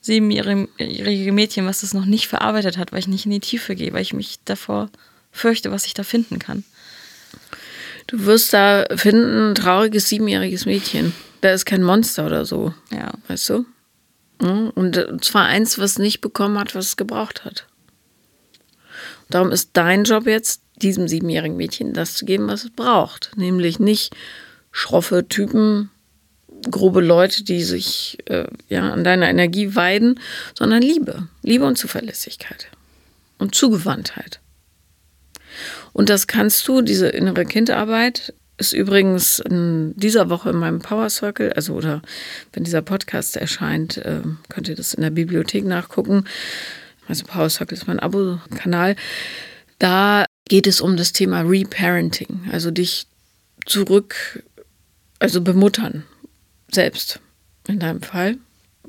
[0.00, 3.92] siebenjährige Mädchen, was das noch nicht verarbeitet hat, weil ich nicht in die Tiefe gehe,
[3.92, 4.90] weil ich mich davor
[5.30, 6.64] fürchte, was ich da finden kann.
[8.06, 11.14] Du wirst da finden, ein trauriges siebenjähriges Mädchen.
[11.42, 12.74] Da ist kein Monster oder so.
[12.90, 13.12] Ja.
[13.28, 13.64] Weißt du?
[14.40, 17.66] Und äh, zwar eins, was nicht bekommen hat, was es gebraucht hat.
[19.28, 23.32] Darum ist dein Job jetzt, diesem siebenjährigen Mädchen das zu geben, was es braucht.
[23.36, 24.14] Nämlich nicht
[24.72, 25.90] schroffe Typen,
[26.70, 30.18] grobe Leute, die sich äh, ja, an deiner Energie weiden,
[30.58, 31.28] sondern Liebe.
[31.42, 32.68] Liebe und Zuverlässigkeit.
[33.38, 34.39] Und Zugewandtheit.
[35.92, 41.08] Und das kannst du, diese innere Kindarbeit, ist übrigens in dieser Woche in meinem Power
[41.08, 42.02] Circle, also oder
[42.52, 44.20] wenn dieser Podcast erscheint, äh,
[44.50, 46.24] könnt ihr das in der Bibliothek nachgucken.
[47.08, 48.96] Also Power Circle ist mein Abo-Kanal.
[49.78, 53.06] Da geht es um das Thema Reparenting, also dich
[53.66, 54.44] zurück,
[55.18, 56.04] also bemuttern,
[56.70, 57.18] selbst
[57.66, 58.36] in deinem Fall.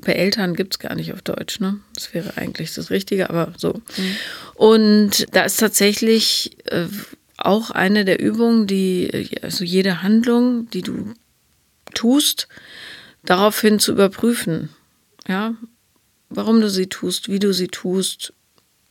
[0.04, 1.80] Bei Eltern gibt es gar nicht auf Deutsch, ne?
[1.94, 3.80] Das wäre eigentlich das Richtige, aber so.
[4.54, 6.86] Und da ist tatsächlich äh,
[7.36, 11.14] auch eine der Übungen, die, also jede Handlung, die du
[11.94, 12.48] tust,
[13.24, 14.70] daraufhin zu überprüfen.
[15.28, 15.54] Ja,
[16.28, 18.32] warum du sie tust, wie du sie tust,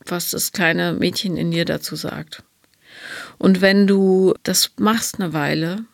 [0.04, 2.42] was das kleine Mädchen in dir dazu sagt.
[3.38, 5.84] Und wenn du das machst eine Weile,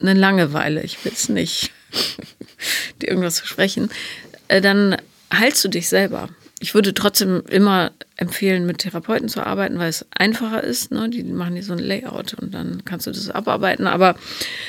[0.00, 1.72] eine lange Weile, ich will es nicht
[3.00, 3.90] dir irgendwas versprechen,
[4.25, 4.96] äh, dann
[5.32, 6.28] heilst du dich selber.
[6.58, 10.90] Ich würde trotzdem immer empfehlen, mit Therapeuten zu arbeiten, weil es einfacher ist.
[10.90, 11.10] Ne?
[11.10, 13.86] Die machen dir so ein Layout und dann kannst du das abarbeiten.
[13.86, 14.16] Aber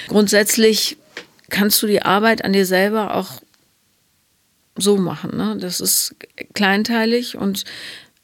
[0.07, 0.97] grundsätzlich
[1.49, 3.41] kannst du die Arbeit an dir selber auch
[4.75, 5.37] so machen.
[5.37, 5.57] Ne?
[5.59, 6.15] Das ist
[6.53, 7.63] kleinteilig und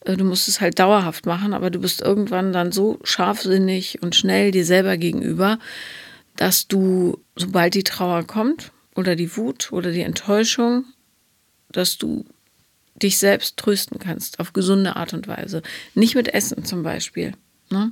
[0.05, 4.15] äh, du musst es halt dauerhaft machen, aber du bist irgendwann dann so scharfsinnig und
[4.15, 5.59] schnell dir selber gegenüber,
[6.35, 10.85] dass du, sobald die Trauer kommt oder die Wut oder die Enttäuschung,
[11.73, 12.25] dass du
[12.95, 15.61] dich selbst trösten kannst auf gesunde Art und Weise.
[15.93, 17.33] Nicht mit Essen zum Beispiel,
[17.69, 17.91] ne?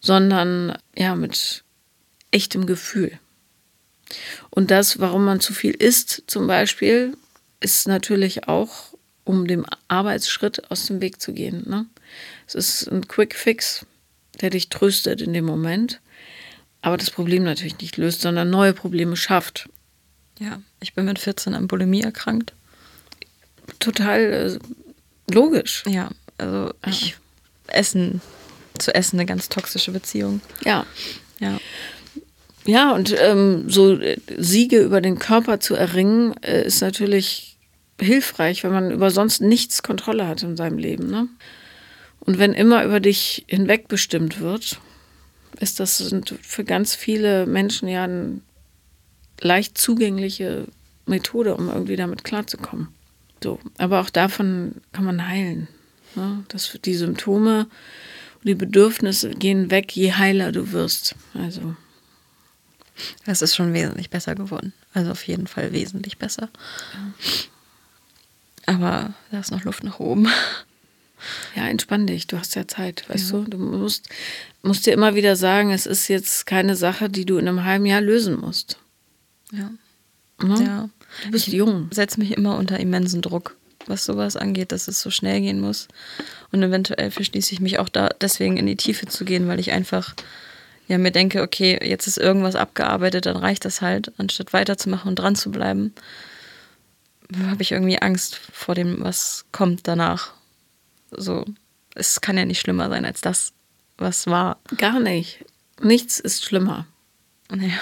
[0.00, 1.64] sondern ja mit
[2.30, 3.18] echtem Gefühl.
[4.50, 7.16] Und das, warum man zu viel isst zum Beispiel,
[7.60, 8.94] ist natürlich auch
[9.24, 11.68] um dem Arbeitsschritt aus dem Weg zu gehen.
[11.68, 11.86] Ne?
[12.46, 13.84] Es ist ein Quick Fix,
[14.40, 16.00] der dich tröstet in dem Moment,
[16.80, 19.68] aber das Problem natürlich nicht löst, sondern neue Probleme schafft.
[20.38, 22.54] Ja, ich bin mit 14 an Bulimie erkrankt.
[23.78, 25.84] Total äh, logisch.
[25.86, 27.16] Ja, also ich
[27.68, 28.20] Essen
[28.78, 30.40] zu essen eine ganz toxische Beziehung.
[30.64, 30.86] Ja.
[31.40, 31.58] Ja.
[32.64, 37.56] Ja, und ähm, so äh, Siege über den Körper zu erringen, äh, ist natürlich
[38.00, 41.10] hilfreich, wenn man über sonst nichts Kontrolle hat in seinem Leben.
[41.10, 41.28] Ne?
[42.20, 44.80] Und wenn immer über dich hinweg bestimmt wird,
[45.60, 48.40] ist das für ganz viele Menschen ja eine
[49.40, 50.66] leicht zugängliche
[51.06, 52.88] Methode, um irgendwie damit klarzukommen.
[53.42, 55.68] So, aber auch davon kann man heilen.
[56.14, 56.44] Ne?
[56.48, 57.68] Das, die Symptome
[58.36, 61.14] und die Bedürfnisse gehen weg, je heiler du wirst.
[61.34, 61.76] Also.
[63.24, 64.72] Das ist schon wesentlich besser geworden.
[64.92, 66.48] Also auf jeden Fall wesentlich besser.
[66.94, 68.74] Ja.
[68.74, 70.28] Aber da ist noch Luft nach oben.
[71.56, 73.38] Ja, entspann dich, du hast ja Zeit, weißt ja.
[73.38, 73.50] du?
[73.50, 74.08] Du musst,
[74.62, 77.86] musst dir immer wieder sagen, es ist jetzt keine Sache, die du in einem halben
[77.86, 78.78] Jahr lösen musst.
[79.50, 79.70] Ja.
[80.40, 80.64] Ne?
[80.64, 80.88] Ja.
[81.24, 81.88] Du bist ich jung.
[81.92, 83.56] setze mich immer unter immensen Druck,
[83.86, 85.88] was sowas angeht, dass es so schnell gehen muss.
[86.52, 89.72] Und eventuell verschließe ich mich auch da deswegen in die Tiefe zu gehen, weil ich
[89.72, 90.14] einfach
[90.86, 95.16] ja mir denke, okay, jetzt ist irgendwas abgearbeitet, dann reicht das halt, anstatt weiterzumachen und
[95.16, 95.92] dran zu bleiben
[97.46, 100.32] habe ich irgendwie Angst vor dem, was kommt danach.
[101.10, 101.44] So,
[101.94, 103.52] es kann ja nicht schlimmer sein als das,
[103.96, 104.58] was war.
[104.76, 105.44] Gar nicht.
[105.80, 106.86] Nichts ist schlimmer.
[107.50, 107.78] Naja.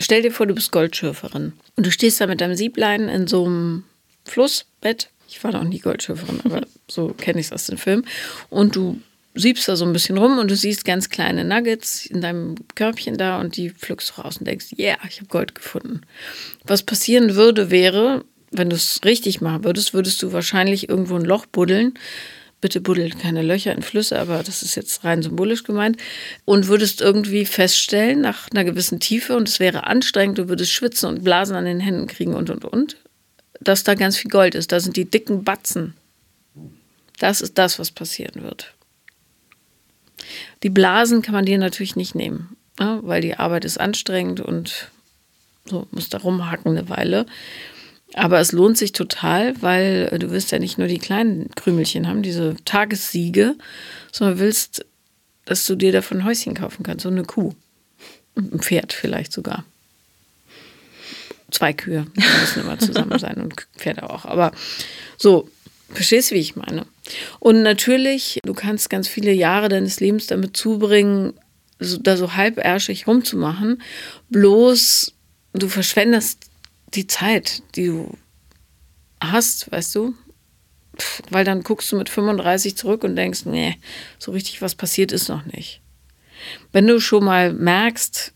[0.00, 3.44] Stell dir vor, du bist Goldschürferin und du stehst da mit deinem Sieblein in so
[3.44, 3.84] einem
[4.24, 5.10] Flussbett.
[5.28, 8.06] Ich war noch nie Goldschürferin, aber so kenne ich es aus den Filmen.
[8.48, 9.00] Und du
[9.34, 13.18] siebst da so ein bisschen rum und du siehst ganz kleine Nuggets in deinem Körbchen
[13.18, 16.00] da und die pflückst du raus und denkst, ja, yeah, ich habe Gold gefunden.
[16.64, 21.24] Was passieren würde, wäre, wenn du es richtig machen würdest, würdest du wahrscheinlich irgendwo ein
[21.24, 21.94] Loch buddeln.
[22.60, 25.96] Bitte buddelt keine Löcher in Flüsse, aber das ist jetzt rein symbolisch gemeint.
[26.44, 31.08] Und würdest irgendwie feststellen, nach einer gewissen Tiefe, und es wäre anstrengend, du würdest schwitzen
[31.08, 32.96] und Blasen an den Händen kriegen und, und, und,
[33.60, 34.72] dass da ganz viel Gold ist.
[34.72, 35.94] Da sind die dicken Batzen.
[37.18, 38.74] Das ist das, was passieren wird.
[40.62, 43.00] Die Blasen kann man dir natürlich nicht nehmen, ne?
[43.02, 44.90] weil die Arbeit ist anstrengend und
[45.64, 47.26] so muss da rumhacken eine Weile.
[48.14, 52.22] Aber es lohnt sich total, weil du wirst ja nicht nur die kleinen Krümelchen haben,
[52.22, 53.54] diese Tagessiege,
[54.10, 54.84] sondern willst,
[55.44, 57.54] dass du dir davon ein Häuschen kaufen kannst, so eine Kuh.
[58.36, 59.64] Ein Pferd vielleicht sogar.
[61.50, 62.06] Zwei Kühe
[62.40, 64.24] müssen immer zusammen sein und Pferde auch.
[64.24, 64.52] Aber
[65.16, 65.48] so,
[65.92, 66.86] Verstehst du, wie ich meine?
[67.40, 71.34] Und natürlich, du kannst ganz viele Jahre deines Lebens damit zubringen,
[71.80, 73.82] so, da so halbärschig rumzumachen.
[74.28, 75.12] Bloß
[75.52, 76.49] du verschwendest
[76.94, 78.16] die Zeit, die du
[79.20, 80.14] hast, weißt du?
[81.30, 83.78] Weil dann guckst du mit 35 zurück und denkst, nee,
[84.18, 85.80] so richtig was passiert ist noch nicht.
[86.72, 88.32] Wenn du schon mal merkst,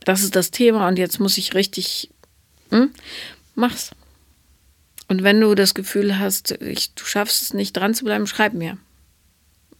[0.00, 2.10] das ist das Thema und jetzt muss ich richtig,
[2.70, 2.90] hm,
[3.54, 3.90] mach's.
[5.08, 8.52] Und wenn du das Gefühl hast, ich, du schaffst es nicht dran zu bleiben, schreib
[8.52, 8.78] mir.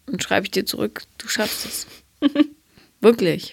[0.06, 1.86] Und schreibe ich dir zurück, du schaffst es.
[3.00, 3.52] Wirklich.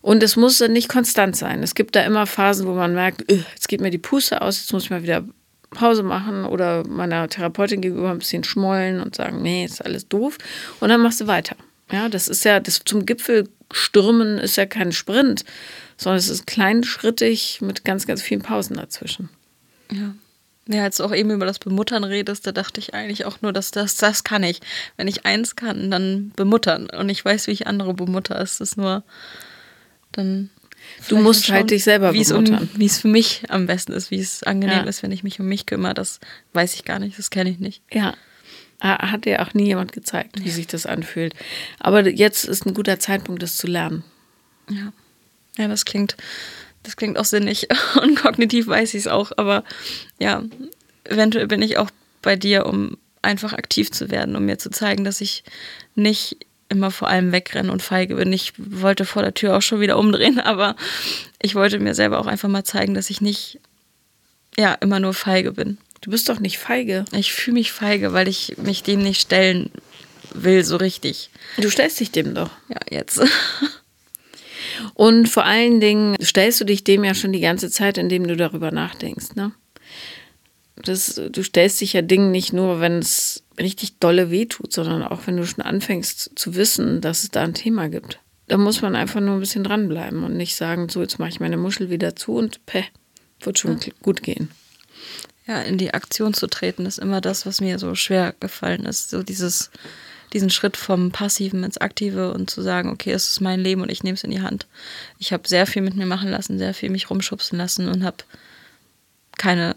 [0.00, 1.62] Und es muss dann nicht konstant sein.
[1.62, 4.72] Es gibt da immer Phasen, wo man merkt, jetzt geht mir die Puste aus, jetzt
[4.72, 5.24] muss ich mal wieder
[5.70, 10.38] Pause machen oder meiner Therapeutin gegenüber ein bisschen schmollen und sagen, nee, ist alles doof.
[10.80, 11.56] Und dann machst du weiter.
[11.90, 15.44] Ja, das ist ja, das zum Gipfel stürmen ist ja kein Sprint,
[15.96, 19.28] sondern es ist kleinschrittig mit ganz, ganz vielen Pausen dazwischen.
[19.90, 20.14] Ja.
[20.70, 23.54] Ja, als du auch eben über das Bemuttern redest, da dachte ich eigentlich auch nur,
[23.54, 24.60] dass das, das kann ich.
[24.98, 26.90] Wenn ich eins kann, dann bemuttern.
[26.90, 28.38] Und ich weiß, wie ich andere bemutter.
[28.38, 29.02] Es ist nur
[30.12, 30.50] dann.
[31.08, 32.10] Du musst halt dich selber.
[32.10, 34.84] Um, wie es für mich am besten ist, wie es angenehm ja.
[34.84, 35.94] ist, wenn ich mich um mich kümmere.
[35.94, 36.20] Das
[36.54, 37.82] weiß ich gar nicht, das kenne ich nicht.
[37.92, 38.14] Ja.
[38.80, 40.54] Hat dir auch nie jemand gezeigt, wie ja.
[40.54, 41.34] sich das anfühlt.
[41.80, 44.04] Aber jetzt ist ein guter Zeitpunkt, das zu lernen.
[44.70, 44.92] Ja.
[45.56, 46.16] Ja, das klingt
[46.88, 47.68] das klingt auch sinnig
[48.02, 49.64] und kognitiv weiß ich es auch, aber
[50.18, 50.42] ja,
[51.04, 51.90] eventuell bin ich auch
[52.22, 55.44] bei dir, um einfach aktiv zu werden, um mir zu zeigen, dass ich
[55.94, 56.38] nicht
[56.68, 58.32] immer vor allem wegrenne und feige bin.
[58.32, 60.76] Ich wollte vor der Tür auch schon wieder umdrehen, aber
[61.40, 63.60] ich wollte mir selber auch einfach mal zeigen, dass ich nicht
[64.56, 65.78] ja immer nur feige bin.
[66.00, 67.04] Du bist doch nicht feige.
[67.12, 69.70] Ich fühle mich feige, weil ich mich dem nicht stellen
[70.32, 71.30] will so richtig.
[71.56, 72.50] Du stellst dich dem doch.
[72.68, 73.20] Ja, jetzt.
[74.94, 78.36] Und vor allen Dingen stellst du dich dem ja schon die ganze Zeit, indem du
[78.36, 79.34] darüber nachdenkst.
[79.34, 79.52] Ne?
[80.76, 85.26] Das, du stellst dich ja Dingen nicht nur, wenn es richtig dolle wehtut, sondern auch
[85.26, 88.20] wenn du schon anfängst zu wissen, dass es da ein Thema gibt.
[88.46, 91.40] Da muss man einfach nur ein bisschen dranbleiben und nicht sagen, so, jetzt mache ich
[91.40, 92.84] meine Muschel wieder zu und peh,
[93.40, 93.92] wird schon ja.
[94.02, 94.50] gut gehen.
[95.46, 99.10] ja, in die Aktion zu treten, ist immer das, was mir so schwer gefallen ist.
[99.10, 99.70] So dieses,
[100.32, 103.90] diesen Schritt vom Passiven ins Aktive und zu sagen, okay, es ist mein Leben und
[103.90, 104.66] ich nehme es in die Hand.
[105.18, 108.18] Ich habe sehr viel mit mir machen lassen, sehr viel mich rumschubsen lassen und habe
[109.36, 109.76] keine,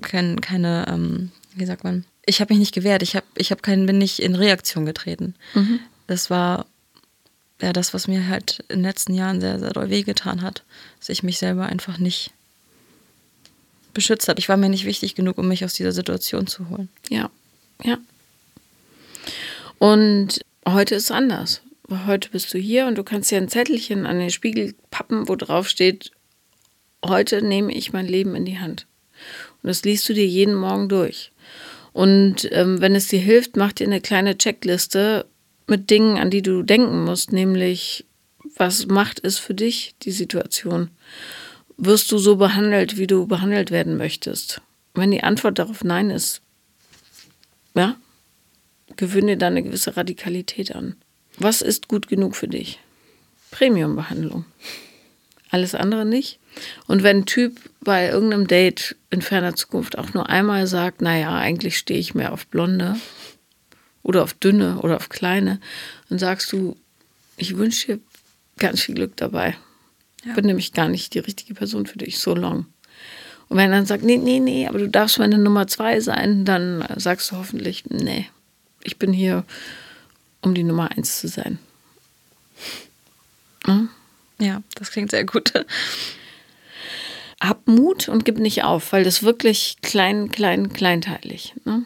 [0.00, 3.62] keine, keine ähm, wie sagt man, ich habe mich nicht gewehrt, ich, hab, ich hab
[3.62, 5.34] keinen, bin nicht in Reaktion getreten.
[5.54, 5.80] Mhm.
[6.06, 6.66] Das war
[7.60, 10.64] ja das, was mir halt in den letzten Jahren sehr, sehr doll wehgetan hat,
[10.98, 12.32] dass ich mich selber einfach nicht
[13.94, 14.38] beschützt habe.
[14.38, 16.88] Ich war mir nicht wichtig genug, um mich aus dieser Situation zu holen.
[17.08, 17.30] Ja,
[17.82, 17.98] ja.
[19.78, 21.60] Und heute ist es anders.
[22.06, 25.36] Heute bist du hier und du kannst dir ein Zettelchen an den Spiegel pappen, wo
[25.36, 26.12] drauf steht,
[27.04, 28.86] heute nehme ich mein Leben in die Hand.
[29.62, 31.31] Und das liest du dir jeden Morgen durch.
[31.92, 35.26] Und ähm, wenn es dir hilft, mach dir eine kleine Checkliste
[35.66, 38.04] mit Dingen, an die du denken musst, nämlich
[38.56, 40.90] was macht es für dich, die Situation?
[41.76, 44.60] Wirst du so behandelt, wie du behandelt werden möchtest?
[44.94, 46.42] Wenn die Antwort darauf Nein ist,
[47.74, 47.96] ja,
[48.96, 50.96] gewöhne dir da eine gewisse Radikalität an.
[51.38, 52.78] Was ist gut genug für dich?
[53.50, 54.44] Premium-Behandlung.
[55.50, 56.38] Alles andere nicht.
[56.86, 61.36] Und wenn ein Typ bei irgendeinem Date in ferner Zukunft auch nur einmal sagt, naja,
[61.36, 62.96] eigentlich stehe ich mehr auf Blonde
[64.02, 65.60] oder auf Dünne oder auf Kleine,
[66.08, 66.76] dann sagst du,
[67.36, 68.00] ich wünsche dir
[68.58, 69.56] ganz viel Glück dabei.
[70.24, 70.34] Ja.
[70.34, 72.66] Bin nämlich gar nicht die richtige Person für dich, so long.
[73.48, 76.44] Und wenn er dann sagt, nee, nee, nee, aber du darfst meine Nummer zwei sein,
[76.44, 78.28] dann sagst du hoffentlich, nee,
[78.82, 79.44] ich bin hier,
[80.40, 81.58] um die Nummer eins zu sein.
[83.64, 83.88] Hm?
[84.38, 85.52] Ja, das klingt sehr gut
[87.42, 91.54] hab Mut und gib nicht auf, weil das wirklich klein, klein, kleinteilig.
[91.64, 91.82] Ne?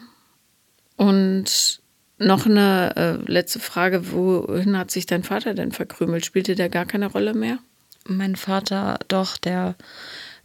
[0.95, 1.81] Und
[2.19, 6.25] noch eine äh, letzte Frage: Wohin hat sich dein Vater denn verkrümelt?
[6.25, 7.57] Spielte der gar keine Rolle mehr?
[8.05, 9.75] Mein Vater, doch, der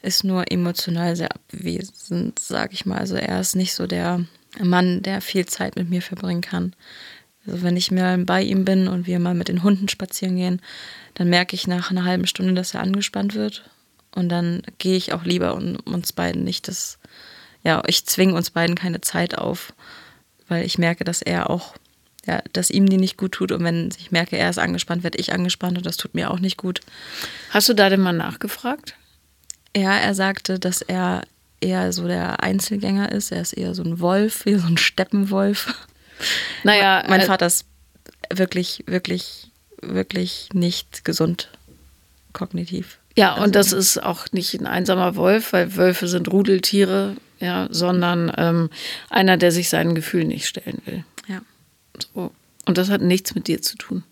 [0.01, 2.99] ist nur emotional sehr abwesend, sag ich mal.
[2.99, 4.25] Also er ist nicht so der
[4.61, 6.73] Mann, der viel Zeit mit mir verbringen kann.
[7.47, 10.61] Also wenn ich mal bei ihm bin und wir mal mit den Hunden spazieren gehen,
[11.15, 13.63] dann merke ich nach einer halben Stunde, dass er angespannt wird
[14.15, 16.99] und dann gehe ich auch lieber und uns beiden nicht das,
[17.63, 19.73] ja, ich zwinge uns beiden keine Zeit auf,
[20.49, 21.75] weil ich merke, dass er auch,
[22.27, 23.53] ja, dass ihm die nicht gut tut.
[23.53, 26.41] Und wenn ich merke, er ist angespannt, werde ich angespannt und das tut mir auch
[26.41, 26.81] nicht gut.
[27.51, 28.95] Hast du da denn mal nachgefragt?
[29.75, 31.23] Ja, er sagte, dass er
[31.63, 33.33] eher so der Einzelgänger ist.
[33.33, 35.75] Er ist eher so ein Wolf, wie so ein Steppenwolf.
[36.65, 37.05] Naja.
[37.09, 37.65] mein äh, Vater ist
[38.33, 39.51] wirklich, wirklich,
[39.81, 41.49] wirklich nicht gesund
[42.33, 42.99] kognitiv.
[43.17, 47.69] Ja, also, und das ist auch nicht ein einsamer Wolf, weil Wölfe sind Rudeltiere, ja,
[47.71, 48.71] sondern ähm,
[49.11, 51.05] einer, der sich seinen Gefühlen nicht stellen will.
[51.29, 51.41] Ja.
[52.15, 52.33] So.
[52.67, 54.05] Und das hat nichts mit dir zu tun.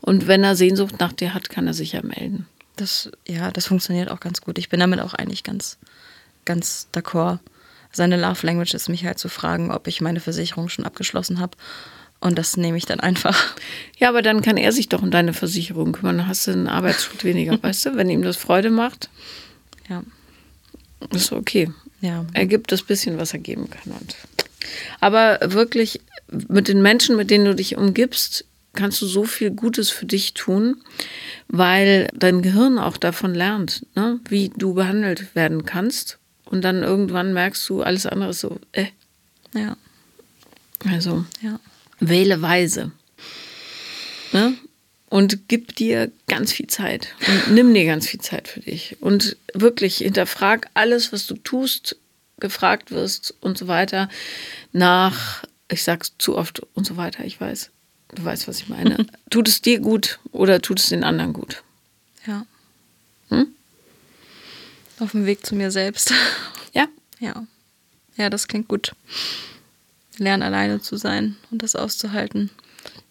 [0.00, 2.46] Und wenn er Sehnsucht nach dir hat, kann er sich ja melden.
[2.76, 4.58] Das, ja, das funktioniert auch ganz gut.
[4.58, 5.78] Ich bin damit auch eigentlich ganz,
[6.44, 7.38] ganz d'accord.
[7.92, 11.56] Seine Love Language ist mich halt zu fragen, ob ich meine Versicherung schon abgeschlossen habe
[12.20, 13.56] und das nehme ich dann einfach.
[13.98, 16.18] Ja, aber dann kann er sich doch um deine Versicherung kümmern.
[16.18, 17.96] Dann hast du einen Arbeitsschritt weniger, weißt du?
[17.96, 19.08] Wenn ihm das Freude macht.
[19.88, 20.02] Ja.
[21.14, 21.70] Ist okay.
[22.02, 22.26] Ja.
[22.34, 23.92] Er gibt das bisschen, was er geben kann.
[23.92, 24.16] Und
[25.00, 28.44] aber wirklich, mit den Menschen, mit denen du dich umgibst,
[28.74, 30.76] kannst du so viel Gutes für dich tun,
[31.48, 34.20] weil dein Gehirn auch davon lernt, ne?
[34.28, 36.18] wie du behandelt werden kannst.
[36.44, 38.86] Und dann irgendwann merkst du, alles andere ist so, äh.
[39.54, 39.76] Ja.
[40.84, 41.24] Also.
[41.40, 41.58] Ja
[42.00, 42.90] wähle weise.
[44.32, 44.54] Ne?
[45.08, 47.14] Und gib dir ganz viel Zeit.
[47.26, 48.96] Und nimm dir ganz viel Zeit für dich.
[49.00, 51.96] Und wirklich hinterfrag alles, was du tust,
[52.38, 54.08] gefragt wirst und so weiter,
[54.72, 57.70] nach, ich sag's zu oft und so weiter, ich weiß.
[58.14, 59.06] Du weißt, was ich meine.
[59.30, 61.62] tut es dir gut oder tut es den anderen gut?
[62.26, 62.46] Ja.
[63.28, 63.48] Hm?
[65.00, 66.12] Auf dem Weg zu mir selbst.
[66.72, 66.88] Ja.
[67.18, 67.46] Ja.
[68.16, 68.92] Ja, das klingt gut
[70.20, 72.50] lernen, alleine zu sein und das auszuhalten.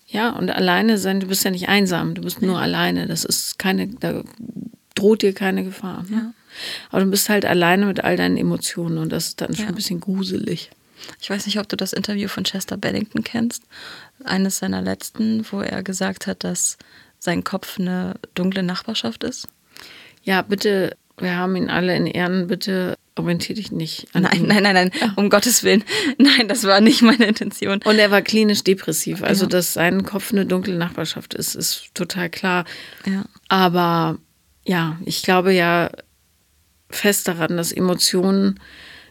[0.08, 2.62] Ja, und alleine sein, du bist ja nicht einsam, du bist nur ja.
[2.62, 3.08] alleine.
[3.08, 4.24] Das ist keine, da
[4.96, 6.04] droht dir keine Gefahr.
[6.10, 6.18] Ne?
[6.18, 6.34] Ja.
[6.90, 9.70] Aber du bist halt alleine mit all deinen Emotionen und das ist dann schon ja.
[9.70, 10.72] ein bisschen gruselig.
[11.22, 13.64] Ich weiß nicht, ob du das Interview von Chester Bennington kennst.
[14.24, 16.78] Eines seiner letzten, wo er gesagt hat, dass
[17.20, 19.48] sein Kopf eine dunkle Nachbarschaft ist.
[20.24, 24.48] Ja, bitte, wir haben ihn alle in Ehren, bitte orientiere dich nicht an Nein, ihn.
[24.48, 25.14] nein, nein, nein, ja.
[25.16, 25.84] um Gottes Willen.
[26.18, 27.82] Nein, das war nicht meine Intention.
[27.84, 29.24] Und er war klinisch depressiv.
[29.24, 29.50] Also, ja.
[29.50, 32.66] dass sein Kopf eine dunkle Nachbarschaft ist, ist total klar.
[33.06, 33.26] Ja.
[33.50, 34.18] Aber
[34.64, 35.92] ja, ich glaube ja
[36.90, 38.60] fest daran, dass Emotionen,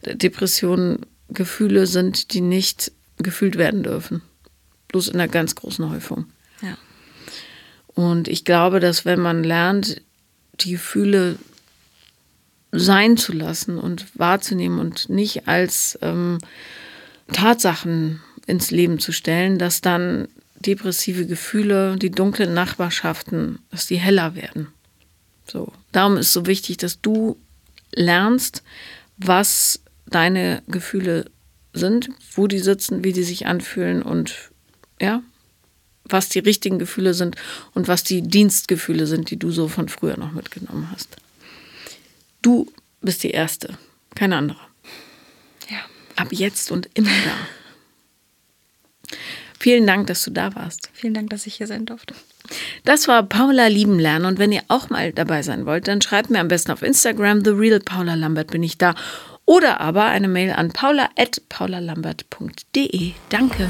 [0.04, 4.22] Depressionen Gefühle sind, die nicht gefühlt werden dürfen.
[4.88, 6.26] Bloß in einer ganz großen Häufung.
[6.62, 6.76] Ja.
[7.88, 10.00] Und ich glaube, dass wenn man lernt,
[10.61, 11.36] die Gefühle
[12.73, 16.39] sein zu lassen und wahrzunehmen und nicht als ähm,
[17.33, 20.29] Tatsachen ins Leben zu stellen, dass dann
[20.61, 24.69] depressive Gefühle, die dunklen Nachbarschaften, dass die heller werden.
[25.47, 25.73] So.
[25.93, 27.37] Darum ist so wichtig, dass du
[27.93, 28.62] lernst,
[29.16, 31.27] was deine Gefühle
[31.73, 34.51] sind, wo die sitzen, wie die sich anfühlen und
[35.01, 35.23] ja,
[36.05, 37.37] was die richtigen Gefühle sind
[37.75, 41.16] und was die Dienstgefühle sind, die du so von früher noch mitgenommen hast.
[42.49, 42.66] Du
[43.03, 43.76] bist die Erste,
[44.14, 44.61] keine andere.
[45.68, 45.80] Ja.
[46.16, 47.34] Ab jetzt und immer da.
[49.61, 50.88] Vielen Dank, dass du da warst.
[50.94, 52.14] Vielen Dank, dass ich hier sein durfte.
[52.86, 56.30] Das war Paula lieben lernen und wenn ihr auch mal dabei sein wollt, dann schreibt
[56.30, 58.94] mir am besten auf Instagram The Real Paula Lambert bin ich da
[59.44, 63.12] oder aber eine Mail an paula@paulalambert.de.
[63.28, 63.68] Danke.